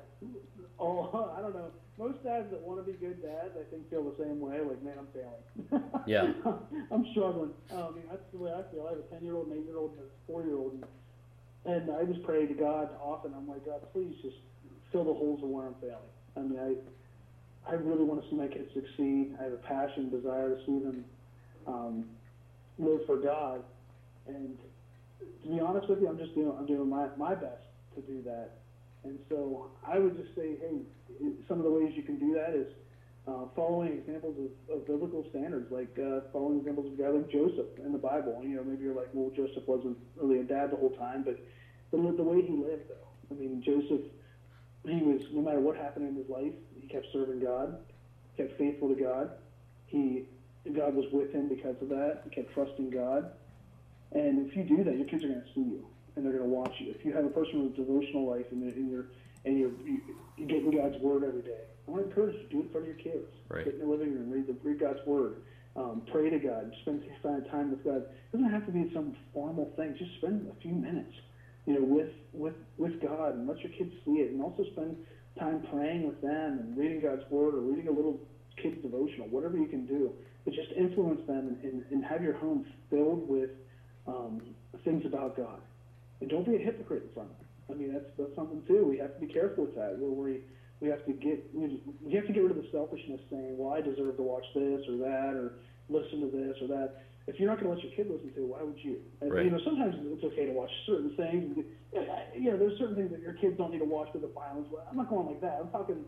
all 0.79 1.35
I 1.39 1.43
don't 1.43 1.55
know. 1.55 1.71
Most 1.99 2.23
dads 2.23 2.49
that 2.53 2.61
want 2.61 2.79
to 2.79 2.93
be 2.93 2.97
good 2.97 3.21
dads, 3.21 3.59
I 3.59 3.69
think, 3.71 3.91
feel 3.91 4.05
the 4.05 4.23
same 4.23 4.39
way. 4.39 4.61
Like, 4.61 4.81
man, 4.85 4.95
I'm 5.01 5.09
failing. 5.11 5.83
Yeah. 6.07 6.33
I'm 6.93 7.05
struggling. 7.11 7.51
I 7.73 7.91
mean, 7.91 8.05
that's 8.09 8.23
the 8.31 8.39
way 8.39 8.53
I 8.53 8.63
feel. 8.73 8.87
I 8.87 8.91
have 8.91 9.01
a 9.01 9.09
ten 9.13 9.25
year 9.25 9.35
old, 9.35 9.49
an 9.49 9.59
eight 9.59 9.67
year 9.67 9.79
old, 9.79 9.91
and 9.99 10.03
a 10.03 10.05
four 10.25 10.45
year 10.45 10.57
old, 10.57 10.75
and, 10.75 10.85
and 11.69 11.91
I 11.91 12.05
just 12.05 12.23
pray 12.23 12.47
to 12.47 12.55
God 12.55 12.89
often. 13.03 13.35
I'm 13.37 13.47
like, 13.47 13.65
God, 13.67 13.81
please 13.93 14.15
just 14.23 14.37
fill 14.91 15.05
the 15.05 15.13
holes 15.13 15.43
of 15.43 15.51
where 15.51 15.67
I'm 15.67 15.75
failing. 15.81 15.97
I 16.37 16.41
mean, 16.41 16.59
I 16.59 17.71
I 17.71 17.75
really 17.75 18.05
want 18.05 18.23
to 18.23 18.31
see 18.31 18.37
my 18.37 18.47
kids 18.49 18.71
succeed. 18.73 19.37
I 19.39 19.45
have 19.45 19.53
a 19.53 19.57
passion, 19.57 20.09
desire 20.09 20.55
to 20.55 20.61
see 20.65 20.79
them 20.79 21.05
um, 21.67 22.05
live 22.79 23.05
for 23.05 23.19
God, 23.19 23.63
and 24.27 24.57
to 25.21 25.49
be 25.49 25.61
honest 25.61 25.89
with 25.89 26.01
you, 26.01 26.09
I'm 26.09 26.19
just 26.19 26.35
doing 26.35 26.53
I'm 26.59 26.67
doing 26.67 26.89
my, 26.89 27.09
my 27.19 27.35
best 27.35 27.63
to 27.97 28.01
do 28.01 28.23
that. 28.25 28.59
And 29.05 29.19
so 29.29 29.71
I 29.87 29.99
would 29.99 30.17
just 30.17 30.35
say, 30.35 30.57
hey, 30.61 30.81
some 31.47 31.59
of 31.59 31.65
the 31.65 31.71
ways 31.71 31.93
you 31.95 32.03
can 32.03 32.19
do 32.19 32.35
that 32.35 32.55
is 32.55 32.67
uh, 33.29 33.45
following 33.55 33.93
examples 33.93 34.37
of, 34.39 34.77
of 34.77 34.87
biblical 34.87 35.27
standards, 35.31 35.71
like 35.71 35.93
uh, 35.99 36.21
following 36.33 36.59
examples 36.59 36.87
of 36.87 36.99
a 36.99 37.03
guy 37.03 37.09
like 37.09 37.31
Joseph 37.31 37.67
in 37.85 37.93
the 37.93 37.99
Bible. 37.99 38.41
You 38.43 38.57
know, 38.57 38.65
maybe 38.65 38.85
you're 38.85 38.95
like, 38.95 39.11
well, 39.13 39.31
Joseph 39.37 39.67
wasn't 39.67 39.99
really 40.17 40.41
a 40.41 40.45
dad 40.45 40.71
the 40.73 40.77
whole 40.77 40.97
time, 40.97 41.25
but 41.25 41.39
the, 41.91 41.97
the 41.97 42.23
way 42.23 42.43
he 42.43 42.53
lived, 42.53 42.89
though. 42.89 43.09
I 43.31 43.35
mean, 43.35 43.63
Joseph, 43.63 44.07
he 44.87 45.03
was 45.03 45.21
no 45.33 45.43
matter 45.43 45.61
what 45.61 45.77
happened 45.77 46.09
in 46.09 46.15
his 46.17 46.29
life, 46.29 46.55
he 46.81 46.89
kept 46.89 47.07
serving 47.13 47.41
God. 47.41 47.79
kept 48.37 48.57
faithful 48.57 48.89
to 48.89 48.95
God. 48.95 49.31
He 49.87 50.25
God 50.75 50.95
was 50.95 51.07
with 51.13 51.33
him 51.33 51.49
because 51.49 51.77
of 51.81 51.89
that. 51.89 52.23
He 52.25 52.31
kept 52.31 52.53
trusting 52.55 52.91
God. 52.91 53.33
And 54.13 54.49
if 54.49 54.57
you 54.57 54.65
do 54.65 54.85
that, 54.85 54.97
your 54.97 55.07
kids 55.07 55.25
are 55.25 55.29
going 55.29 55.43
to 55.43 55.55
see 55.55 55.61
you 55.61 55.87
and 56.17 56.25
they're 56.25 56.33
going 56.33 56.49
to 56.49 56.55
watch 56.55 56.75
you. 56.79 56.91
If 56.91 57.05
you 57.05 57.13
have 57.13 57.25
a 57.25 57.31
person 57.31 57.65
with 57.65 57.75
a 57.75 57.77
devotional 57.77 58.29
life 58.29 58.47
and, 58.51 58.63
and 58.63 58.91
you're 58.91 59.07
and 59.45 59.59
you're, 59.59 59.71
you're 60.37 60.49
getting 60.49 60.71
God's 60.71 61.01
word 61.01 61.25
every 61.25 61.43
day, 61.43 61.65
I 61.89 61.91
want 61.91 62.05
to 62.05 62.09
encourage 62.11 62.37
you 62.37 62.43
to 62.43 62.49
do 62.49 62.61
it 62.61 62.67
in 62.67 62.71
front 62.71 62.89
of 62.89 62.93
your 62.93 63.01
kids. 63.01 63.33
Right. 63.49 63.65
Get 63.65 63.75
in 63.75 63.81
the 63.81 63.87
living 63.87 64.13
room, 64.13 64.31
read 64.31 64.47
the 64.47 64.57
read 64.63 64.79
God's 64.79 65.01
word, 65.07 65.37
um, 65.75 66.03
pray 66.13 66.29
to 66.29 66.39
God, 66.39 66.71
spend 66.83 67.03
spend 67.21 67.49
time 67.51 67.71
with 67.71 67.83
God. 67.83 68.05
It 68.05 68.33
doesn't 68.33 68.51
have 68.51 68.67
to 68.67 68.73
be 68.73 68.91
some 68.93 69.17
formal 69.33 69.73
thing. 69.77 69.97
Just 69.99 70.13
spend 70.19 70.47
a 70.53 70.61
few 70.61 70.73
minutes, 70.73 71.13
you 71.65 71.75
know, 71.75 71.83
with 71.83 72.13
with 72.33 72.55
with 72.77 73.01
God 73.01 73.37
and 73.37 73.49
let 73.49 73.59
your 73.61 73.73
kids 73.73 73.91
see 74.05 74.21
it, 74.21 74.33
and 74.33 74.43
also 74.43 74.65
spend 74.73 74.97
time 75.39 75.65
praying 75.73 76.07
with 76.07 76.21
them 76.21 76.61
and 76.61 76.77
reading 76.77 77.01
God's 77.01 77.23
word 77.31 77.55
or 77.55 77.61
reading 77.61 77.89
a 77.89 77.93
little 77.93 78.21
kids 78.63 78.77
devotional, 78.83 79.29
whatever 79.29 79.57
you 79.57 79.67
can 79.67 79.87
do. 79.87 80.13
But 80.45 80.55
just 80.55 80.73
influence 80.77 81.21
them 81.27 81.57
and, 81.63 81.65
and, 81.65 81.85
and 81.91 82.05
have 82.05 82.23
your 82.23 82.35
home 82.35 82.67
filled 82.91 83.29
with 83.29 83.51
um, 84.07 84.41
things 84.85 85.05
about 85.07 85.37
God. 85.37 85.61
And 86.21 86.29
don't 86.29 86.47
be 86.47 86.57
a 86.57 86.59
hypocrite 86.59 87.05
in 87.05 87.15
front 87.15 87.31
of 87.31 87.37
them. 87.39 87.47
I 87.71 87.75
mean, 87.75 87.93
that's 87.93 88.11
that's 88.19 88.35
something 88.35 88.63
too. 88.67 88.85
We 88.89 88.99
have 88.99 89.15
to 89.15 89.21
be 89.21 89.33
careful 89.33 89.65
with 89.65 89.75
that. 89.77 89.99
Where 89.99 90.11
we 90.11 90.41
we 90.81 90.89
have 90.89 91.05
to 91.07 91.13
get 91.13 91.51
we, 91.55 91.83
we 92.03 92.15
have 92.15 92.27
to 92.27 92.33
get 92.33 92.43
rid 92.43 92.53
of 92.53 92.57
the 92.57 92.69
selfishness, 92.71 93.21
saying, 93.31 93.59
"Well, 93.59 93.75
I 93.75 93.81
deserve 93.81 94.17
to 94.17 94.23
watch 94.23 94.45
this 94.55 94.81
or 94.89 94.97
that 94.99 95.35
or 95.35 95.59
listen 95.89 96.21
to 96.21 96.31
this 96.31 96.57
or 96.63 96.69
that." 96.69 97.03
If 97.27 97.39
you're 97.39 97.51
not 97.51 97.61
going 97.61 97.69
to 97.69 97.77
let 97.77 97.85
your 97.85 97.93
kid 97.93 98.09
listen 98.09 98.33
to, 98.33 98.41
it, 98.41 98.49
why 98.49 98.63
would 98.63 98.79
you? 98.81 99.05
And, 99.21 99.31
Right. 99.31 99.45
You 99.45 99.51
know, 99.51 99.61
sometimes 99.63 99.95
it's 100.01 100.25
okay 100.25 100.47
to 100.47 100.53
watch 100.53 100.71
certain 100.87 101.13
things. 101.15 101.61
You 102.33 102.51
know, 102.51 102.57
there's 102.57 102.79
certain 102.79 102.97
things 102.97 103.11
that 103.11 103.21
your 103.21 103.35
kids 103.35 103.59
don't 103.59 103.71
need 103.71 103.81
to 103.81 103.85
watch 103.85 104.09
with 104.15 104.23
the 104.23 104.33
violence. 104.33 104.69
I'm 104.89 104.97
not 104.97 105.11
going 105.11 105.27
like 105.27 105.41
that. 105.43 105.59
I'm 105.61 105.71
talking. 105.71 106.05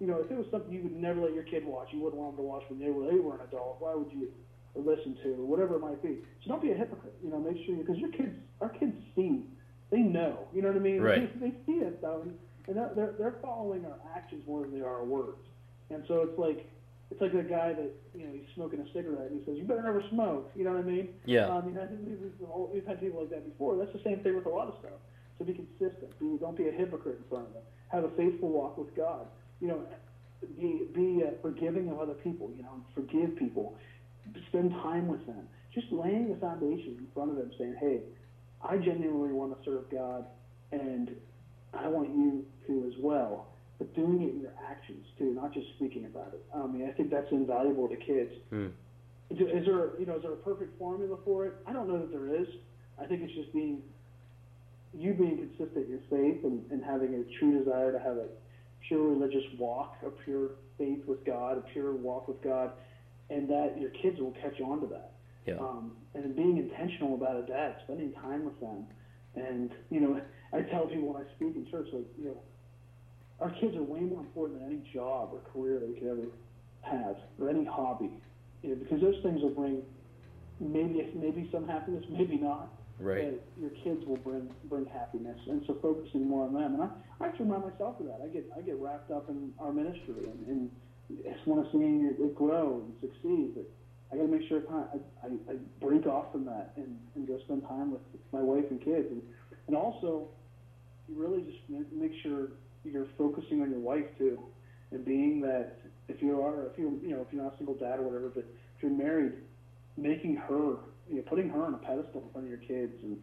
You 0.00 0.06
know, 0.06 0.22
if 0.22 0.30
it 0.30 0.38
was 0.38 0.46
something 0.50 0.72
you 0.72 0.82
would 0.82 0.94
never 0.94 1.20
let 1.20 1.34
your 1.34 1.42
kid 1.44 1.66
watch, 1.66 1.88
you 1.92 2.00
wouldn't 2.00 2.20
want 2.20 2.36
them 2.36 2.44
to 2.44 2.48
watch 2.48 2.62
when 2.68 2.78
they 2.78 2.90
were 2.90 3.06
they 3.10 3.18
were 3.18 3.34
an 3.34 3.40
adult. 3.46 3.76
Why 3.78 3.94
would 3.94 4.10
you? 4.12 4.30
Or 4.74 4.82
listen 4.82 5.16
to, 5.24 5.30
or 5.30 5.46
whatever 5.46 5.76
it 5.76 5.80
might 5.80 6.02
be. 6.02 6.18
So 6.44 6.50
don't 6.50 6.62
be 6.62 6.70
a 6.70 6.74
hypocrite. 6.74 7.14
You 7.22 7.30
know, 7.30 7.38
make 7.38 7.56
sure 7.66 7.74
because 7.76 7.96
your 7.96 8.10
kids, 8.12 8.34
our 8.60 8.68
kids 8.68 8.92
see, 9.16 9.42
they 9.90 9.98
know. 9.98 10.46
You 10.52 10.62
know 10.62 10.68
what 10.68 10.76
I 10.76 10.80
mean? 10.80 11.00
Right. 11.00 11.40
They, 11.40 11.48
they 11.48 11.54
see 11.66 11.78
it 11.84 12.02
though, 12.02 12.22
and 12.22 12.38
and 12.68 12.76
they're, 12.76 12.92
they're 12.94 13.14
they're 13.18 13.36
following 13.42 13.84
our 13.86 13.98
actions 14.14 14.44
more 14.46 14.62
than 14.62 14.72
they 14.72 14.80
are 14.80 15.00
our 15.00 15.04
words. 15.04 15.42
And 15.90 16.04
so 16.06 16.20
it's 16.22 16.38
like 16.38 16.68
it's 17.10 17.20
like 17.20 17.32
a 17.32 17.42
guy 17.42 17.72
that 17.72 17.90
you 18.14 18.26
know 18.26 18.32
he's 18.32 18.44
smoking 18.54 18.80
a 18.80 18.86
cigarette 18.92 19.30
and 19.30 19.40
he 19.40 19.44
says, 19.46 19.56
"You 19.56 19.64
better 19.64 19.82
never 19.82 20.04
smoke." 20.10 20.52
You 20.54 20.64
know 20.64 20.72
what 20.72 20.80
I 20.80 20.88
mean? 20.88 21.08
Yeah. 21.24 21.48
Um, 21.48 21.68
you 21.68 21.74
know, 21.74 21.82
I 21.82 21.86
think 21.86 22.00
we've, 22.04 22.20
we've, 22.20 22.48
we've 22.72 22.86
had 22.86 23.00
people 23.00 23.20
like 23.20 23.30
that 23.30 23.48
before. 23.48 23.76
That's 23.76 23.92
the 23.92 24.04
same 24.04 24.20
thing 24.20 24.36
with 24.36 24.46
a 24.46 24.50
lot 24.52 24.68
of 24.68 24.74
stuff. 24.80 25.00
So 25.38 25.44
be 25.44 25.54
consistent. 25.54 26.12
Be, 26.20 26.36
don't 26.38 26.56
be 26.56 26.68
a 26.68 26.72
hypocrite 26.72 27.18
in 27.18 27.24
front 27.28 27.48
of 27.48 27.54
them. 27.54 27.62
Have 27.88 28.04
a 28.04 28.10
faithful 28.10 28.50
walk 28.50 28.76
with 28.76 28.94
God. 28.94 29.26
You 29.60 29.68
know, 29.68 29.80
be 30.60 30.84
be 30.94 31.24
uh, 31.24 31.32
forgiving 31.40 31.88
of 31.88 32.00
other 32.00 32.14
people. 32.14 32.52
You 32.54 32.62
know, 32.62 32.84
forgive 32.94 33.36
people. 33.36 33.76
Spend 34.48 34.72
time 34.84 35.08
with 35.08 35.24
them. 35.26 35.48
Just 35.72 35.90
laying 35.90 36.28
the 36.28 36.36
foundation 36.36 36.96
in 36.98 37.06
front 37.14 37.30
of 37.30 37.36
them, 37.36 37.50
saying, 37.56 37.76
"Hey, 37.80 38.00
I 38.60 38.76
genuinely 38.76 39.32
want 39.32 39.56
to 39.56 39.64
serve 39.64 39.88
God, 39.90 40.26
and 40.72 41.16
I 41.72 41.88
want 41.88 42.08
you 42.10 42.44
to 42.66 42.86
as 42.86 42.94
well." 43.02 43.46
But 43.78 43.94
doing 43.94 44.22
it 44.22 44.34
in 44.34 44.40
your 44.40 44.54
actions 44.68 45.06
too, 45.18 45.34
not 45.34 45.54
just 45.54 45.68
speaking 45.76 46.04
about 46.06 46.34
it. 46.34 46.44
I 46.52 46.66
mean, 46.66 46.88
I 46.88 46.92
think 46.92 47.10
that's 47.10 47.30
invaluable 47.30 47.88
to 47.88 47.96
kids. 47.96 48.32
Is 49.30 49.38
is 49.38 49.66
there, 49.66 49.90
you 50.00 50.06
know, 50.06 50.16
is 50.16 50.22
there 50.22 50.32
a 50.32 50.36
perfect 50.36 50.76
formula 50.78 51.16
for 51.24 51.46
it? 51.46 51.54
I 51.66 51.72
don't 51.72 51.86
know 51.86 51.98
that 51.98 52.10
there 52.10 52.34
is. 52.34 52.48
I 53.00 53.06
think 53.06 53.22
it's 53.22 53.34
just 53.34 53.52
being, 53.52 53.82
you 54.92 55.12
being 55.14 55.36
consistent 55.36 55.84
in 55.86 55.90
your 55.90 56.00
faith 56.10 56.44
and, 56.44 56.64
and 56.72 56.82
having 56.82 57.14
a 57.14 57.38
true 57.38 57.58
desire 57.62 57.92
to 57.92 57.98
have 58.00 58.16
a 58.16 58.26
pure 58.88 59.06
religious 59.06 59.44
walk, 59.58 59.96
a 60.04 60.10
pure 60.10 60.52
faith 60.76 61.04
with 61.06 61.24
God, 61.24 61.58
a 61.58 61.60
pure 61.72 61.94
walk 61.94 62.26
with 62.26 62.42
God, 62.42 62.72
and 63.30 63.48
that 63.48 63.78
your 63.78 63.90
kids 63.90 64.18
will 64.18 64.34
catch 64.42 64.60
on 64.60 64.80
to 64.80 64.86
that. 64.88 65.12
Yeah. 65.46 65.58
Um, 65.60 65.92
and 66.14 66.34
being 66.34 66.56
intentional 66.56 67.14
about 67.14 67.36
it, 67.36 67.46
dad, 67.46 67.76
spending 67.84 68.12
time 68.14 68.44
with 68.44 68.58
them. 68.60 68.86
And, 69.36 69.70
you 69.90 70.00
know, 70.00 70.20
I 70.52 70.62
tell 70.62 70.86
people 70.86 71.12
when 71.12 71.22
I 71.22 71.26
speak 71.36 71.56
in 71.56 71.66
church, 71.70 71.88
like, 71.92 72.06
you 72.18 72.26
know, 72.26 72.38
our 73.40 73.50
kids 73.60 73.76
are 73.76 73.82
way 73.82 74.00
more 74.00 74.20
important 74.20 74.60
than 74.60 74.68
any 74.68 74.82
job 74.92 75.30
or 75.32 75.40
career 75.52 75.78
that 75.78 75.88
we 75.88 75.94
could 75.94 76.08
ever 76.08 76.28
have, 76.82 77.16
or 77.40 77.50
any 77.50 77.64
hobby. 77.64 78.10
You 78.62 78.70
know, 78.70 78.76
because 78.76 79.00
those 79.00 79.22
things 79.22 79.42
will 79.42 79.54
bring 79.54 79.82
maybe 80.60 81.12
maybe 81.14 81.48
some 81.52 81.66
happiness, 81.66 82.04
maybe 82.10 82.36
not. 82.36 82.72
Right. 82.98 83.40
Your 83.60 83.70
kids 83.84 84.04
will 84.06 84.16
bring 84.16 84.50
bring 84.64 84.86
happiness, 84.86 85.38
and 85.46 85.62
so 85.66 85.78
focusing 85.80 86.26
more 86.26 86.46
on 86.46 86.54
them. 86.54 86.74
And 86.74 86.82
I, 86.82 86.88
I 87.20 87.26
have 87.28 87.36
to 87.38 87.44
remind 87.44 87.70
myself 87.70 88.00
of 88.00 88.06
that. 88.06 88.20
I 88.24 88.28
get 88.28 88.50
I 88.56 88.60
get 88.62 88.76
wrapped 88.80 89.12
up 89.12 89.28
in 89.28 89.52
our 89.60 89.72
ministry, 89.72 90.26
and, 90.26 90.46
and 90.48 90.70
just 91.22 91.46
want 91.46 91.64
to 91.64 91.70
see 91.70 91.78
it, 91.78 92.16
it 92.18 92.34
grow 92.34 92.82
and 92.84 92.92
succeed. 93.00 93.54
But 93.54 93.70
I 94.10 94.16
got 94.16 94.26
to 94.26 94.28
make 94.28 94.48
sure 94.48 94.62
I, 94.68 94.98
I, 95.24 95.52
I 95.52 95.56
break 95.80 96.06
off 96.06 96.32
from 96.32 96.44
that 96.46 96.72
and, 96.76 96.98
and 97.14 97.28
go 97.28 97.38
spend 97.44 97.62
time 97.68 97.92
with 97.92 98.00
my 98.32 98.40
wife 98.40 98.64
and 98.70 98.82
kids, 98.82 99.06
and 99.12 99.22
and 99.68 99.76
also 99.76 100.28
you 101.08 101.14
really 101.16 101.42
just 101.42 101.92
make, 101.92 102.12
sure 102.22 102.48
you're 102.84 103.06
focusing 103.16 103.62
on 103.62 103.70
your 103.70 103.80
wife 103.80 104.06
too, 104.16 104.38
and 104.90 105.04
being 105.04 105.40
that 105.40 105.78
if 106.08 106.22
you 106.22 106.40
are 106.42 106.66
if 106.66 106.78
you 106.78 107.00
you 107.02 107.10
know 107.10 107.20
if 107.20 107.32
you're 107.32 107.42
not 107.42 107.54
a 107.54 107.56
single 107.56 107.74
dad 107.74 107.98
or 107.98 108.02
whatever, 108.02 108.30
but 108.34 108.44
if 108.76 108.82
you're 108.82 108.92
married, 108.92 109.32
making 109.96 110.36
her 110.36 110.76
you 111.08 111.16
know 111.16 111.22
putting 111.22 111.48
her 111.48 111.64
on 111.64 111.74
a 111.74 111.78
pedestal 111.78 112.22
in 112.22 112.30
front 112.32 112.46
of 112.46 112.50
your 112.50 112.58
kids 112.58 112.94
and 113.02 113.18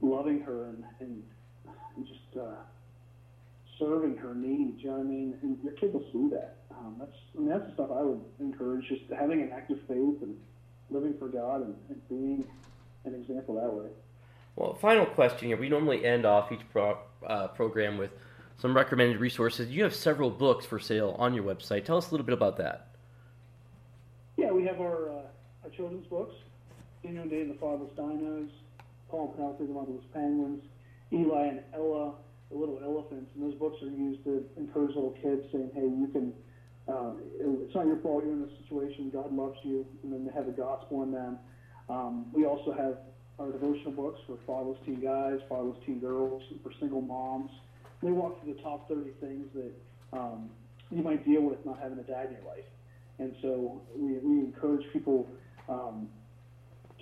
loving 0.00 0.40
her 0.40 0.64
and 0.66 0.84
and, 1.00 1.22
and 1.96 2.06
just 2.06 2.40
uh, 2.40 2.54
serving 3.78 4.16
her 4.16 4.34
needs. 4.34 4.82
You 4.82 4.90
know 4.90 4.96
what 4.96 5.06
I 5.06 5.08
mean? 5.08 5.38
And 5.42 5.58
your 5.62 5.72
kids 5.74 5.92
will 5.92 6.06
see 6.12 6.34
that. 6.34 6.56
Um, 6.70 6.96
that's 6.98 7.16
I 7.36 7.40
mean 7.40 7.48
that's 7.48 7.66
the 7.66 7.74
stuff 7.74 7.90
I 7.90 8.02
would 8.02 8.20
encourage. 8.40 8.88
Just 8.88 9.02
having 9.16 9.42
an 9.42 9.50
active 9.52 9.78
faith 9.88 10.22
and 10.22 10.36
living 10.90 11.14
for 11.18 11.28
God 11.28 11.62
and, 11.62 11.74
and 11.88 12.08
being 12.08 12.44
an 13.04 13.14
example 13.14 13.54
that 13.56 13.72
way. 13.72 13.90
Well, 14.56 14.74
final 14.74 15.06
question 15.06 15.48
here. 15.48 15.56
We 15.56 15.68
normally 15.68 16.04
end 16.04 16.24
off 16.24 16.50
each 16.50 16.62
pro, 16.72 16.98
uh, 17.26 17.48
program 17.48 17.98
with 17.98 18.10
some 18.58 18.74
recommended 18.74 19.18
resources. 19.18 19.70
You 19.70 19.82
have 19.82 19.94
several 19.94 20.30
books 20.30 20.64
for 20.64 20.78
sale 20.78 21.14
on 21.18 21.34
your 21.34 21.44
website. 21.44 21.84
Tell 21.84 21.98
us 21.98 22.08
a 22.08 22.10
little 22.10 22.26
bit 22.26 22.32
about 22.32 22.56
that. 22.58 22.88
Yeah, 24.36 24.50
we 24.52 24.64
have 24.64 24.80
our, 24.80 25.10
uh, 25.10 25.22
our 25.64 25.70
children's 25.70 26.06
books, 26.06 26.34
Daniel 27.02 27.24
Dave 27.24 27.48
and 27.48 27.54
the 27.54 27.58
Fatherless 27.58 27.92
Dinos, 27.96 28.50
Paul 29.08 29.34
and 29.58 29.68
the 29.68 29.72
Motherless 29.72 30.04
Penguins, 30.12 30.62
Eli 31.12 31.46
and 31.46 31.60
Ella, 31.74 32.14
the 32.50 32.56
Little 32.56 32.80
Elephants, 32.82 33.30
and 33.34 33.44
those 33.44 33.58
books 33.58 33.82
are 33.82 33.90
used 33.90 34.24
to 34.24 34.44
encourage 34.56 34.94
little 34.94 35.16
kids, 35.22 35.42
saying, 35.52 35.70
"Hey, 35.74 35.82
you 35.82 36.08
can. 36.12 36.32
Uh, 36.88 37.12
it's 37.40 37.74
not 37.74 37.86
your 37.86 37.96
fault 37.98 38.24
you're 38.24 38.32
in 38.32 38.42
this 38.42 38.56
situation. 38.62 39.10
God 39.10 39.32
loves 39.32 39.58
you." 39.64 39.86
And 40.02 40.12
then 40.12 40.24
they 40.26 40.32
have 40.32 40.46
the 40.46 40.52
gospel 40.52 41.02
in 41.02 41.12
them. 41.12 41.38
Um, 41.88 42.26
we 42.32 42.44
also 42.44 42.72
have 42.72 42.98
our 43.38 43.52
devotional 43.52 43.92
books 43.92 44.20
for 44.26 44.38
fatherless 44.46 44.78
teen 44.84 45.00
guys, 45.00 45.38
fatherless 45.48 45.78
teen 45.84 46.00
girls, 46.00 46.42
for 46.62 46.72
single 46.80 47.02
moms. 47.02 47.50
They 48.02 48.10
walk 48.10 48.42
through 48.42 48.54
the 48.54 48.62
top 48.62 48.88
30 48.88 49.10
things 49.20 49.46
that 49.54 49.72
um, 50.12 50.50
you 50.90 51.02
might 51.02 51.24
deal 51.26 51.42
with 51.42 51.64
not 51.64 51.78
having 51.80 51.98
a 51.98 52.02
dad 52.02 52.26
in 52.26 52.32
your 52.32 52.44
life. 52.44 52.64
And 53.18 53.34
so 53.42 53.82
we, 53.96 54.18
we 54.18 54.40
encourage 54.40 54.84
people, 54.92 55.28
um, 55.68 56.08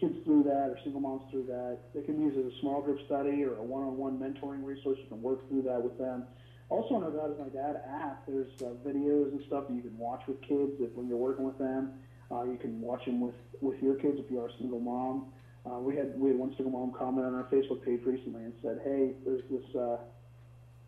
kids 0.00 0.14
through 0.24 0.44
that 0.44 0.70
or 0.70 0.78
single 0.82 1.00
moms 1.00 1.22
through 1.30 1.46
that. 1.46 1.78
They 1.94 2.02
can 2.02 2.20
use 2.20 2.34
it 2.36 2.46
as 2.46 2.52
a 2.52 2.60
small 2.60 2.82
group 2.82 2.98
study 3.06 3.44
or 3.44 3.56
a 3.56 3.62
one-on-one 3.62 4.18
mentoring 4.18 4.64
resource. 4.64 4.98
You 5.00 5.08
can 5.08 5.22
work 5.22 5.48
through 5.48 5.62
that 5.62 5.82
with 5.82 5.98
them. 5.98 6.24
Also 6.68 6.94
on 6.94 7.04
our 7.04 7.10
God 7.10 7.30
is 7.30 7.38
My 7.38 7.48
Dad 7.48 7.82
app, 7.88 8.26
there's 8.26 8.50
uh, 8.62 8.74
videos 8.86 9.30
and 9.32 9.40
stuff 9.46 9.68
that 9.68 9.74
you 9.74 9.82
can 9.82 9.96
watch 9.98 10.22
with 10.26 10.40
kids 10.40 10.72
if, 10.80 10.90
when 10.94 11.06
you're 11.08 11.18
working 11.18 11.44
with 11.44 11.58
them. 11.58 11.92
Uh, 12.32 12.44
you 12.44 12.56
can 12.56 12.80
watch 12.80 13.04
them 13.04 13.20
with, 13.20 13.34
with 13.60 13.80
your 13.82 13.94
kids 13.96 14.16
if 14.18 14.30
you 14.30 14.40
are 14.40 14.48
a 14.48 14.58
single 14.58 14.80
mom. 14.80 15.26
Uh, 15.66 15.78
we 15.80 15.96
had 15.96 16.18
we 16.20 16.28
had 16.28 16.38
one 16.38 16.54
single 16.56 16.72
mom 16.78 16.92
comment 16.92 17.26
on 17.26 17.34
our 17.34 17.44
Facebook 17.44 17.82
page 17.84 18.00
recently 18.04 18.42
and 18.44 18.52
said, 18.62 18.80
"Hey, 18.84 19.14
there's 19.24 19.42
this. 19.50 19.74
Uh, 19.74 19.98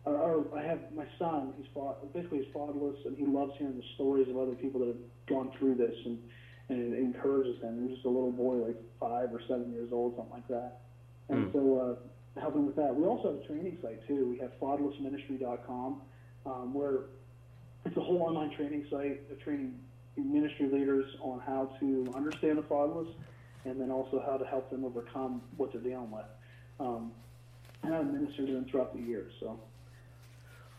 or 0.05 0.45
I 0.55 0.61
have 0.63 0.79
my 0.95 1.05
son. 1.19 1.53
He's 1.57 1.65
fa- 1.73 1.95
basically 2.13 2.39
he's 2.39 2.53
fatherless, 2.53 2.95
and 3.05 3.17
he 3.17 3.25
loves 3.25 3.53
hearing 3.57 3.75
the 3.75 3.83
stories 3.95 4.29
of 4.29 4.37
other 4.37 4.53
people 4.55 4.79
that 4.81 4.87
have 4.87 4.97
gone 5.27 5.49
through 5.57 5.75
this, 5.75 5.95
and 6.05 6.17
and 6.69 6.93
it 6.93 6.99
encourages 6.99 7.59
him. 7.61 7.81
He's 7.87 7.95
just 7.95 8.05
a 8.05 8.09
little 8.09 8.31
boy, 8.31 8.55
like 8.57 8.75
five 8.99 9.33
or 9.33 9.41
seven 9.47 9.71
years 9.71 9.89
old, 9.91 10.15
something 10.15 10.33
like 10.33 10.47
that. 10.49 10.79
And 11.29 11.47
Hmm. 11.47 11.51
so 11.51 11.77
uh, 12.35 12.39
helping 12.39 12.65
with 12.65 12.75
that. 12.75 12.95
We 12.95 13.05
also 13.05 13.33
have 13.33 13.41
a 13.41 13.45
training 13.45 13.77
site 13.81 14.05
too. 14.07 14.27
We 14.29 14.37
have 14.37 14.51
fatherlessministry.com, 14.59 16.01
um, 16.45 16.73
where 16.73 16.99
it's 17.85 17.97
a 17.97 18.01
whole 18.01 18.21
online 18.21 18.51
training 18.51 18.85
site, 18.89 19.21
of 19.31 19.39
training 19.39 19.73
ministry 20.17 20.67
leaders 20.67 21.05
on 21.21 21.39
how 21.39 21.69
to 21.79 22.11
understand 22.15 22.57
the 22.57 22.63
fatherless, 22.63 23.07
and 23.67 23.79
then 23.79 23.91
also 23.91 24.23
how 24.25 24.37
to 24.37 24.45
help 24.45 24.69
them 24.69 24.85
overcome 24.85 25.41
what 25.57 25.71
they're 25.71 25.81
dealing 25.81 26.11
with. 26.11 26.25
Um, 26.79 27.11
and 27.83 27.93
I've 27.93 28.07
ministered 28.07 28.47
to 28.47 28.53
them 28.53 28.65
throughout 28.69 28.93
the 28.93 29.01
years. 29.01 29.33
So. 29.39 29.47
All 29.47 29.59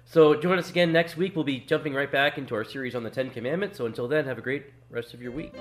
So 0.04 0.34
join 0.34 0.58
us 0.58 0.70
again 0.70 0.92
next 0.92 1.16
week. 1.16 1.36
We'll 1.36 1.44
be 1.44 1.60
jumping 1.60 1.94
right 1.94 2.10
back 2.10 2.38
into 2.38 2.54
our 2.54 2.64
series 2.64 2.94
on 2.94 3.04
the 3.04 3.10
Ten 3.10 3.30
Commandments. 3.30 3.78
So 3.78 3.86
until 3.86 4.08
then, 4.08 4.24
have 4.24 4.38
a 4.38 4.42
great 4.42 4.64
rest 4.90 5.14
of 5.14 5.22
your 5.22 5.32
week. 5.32 5.54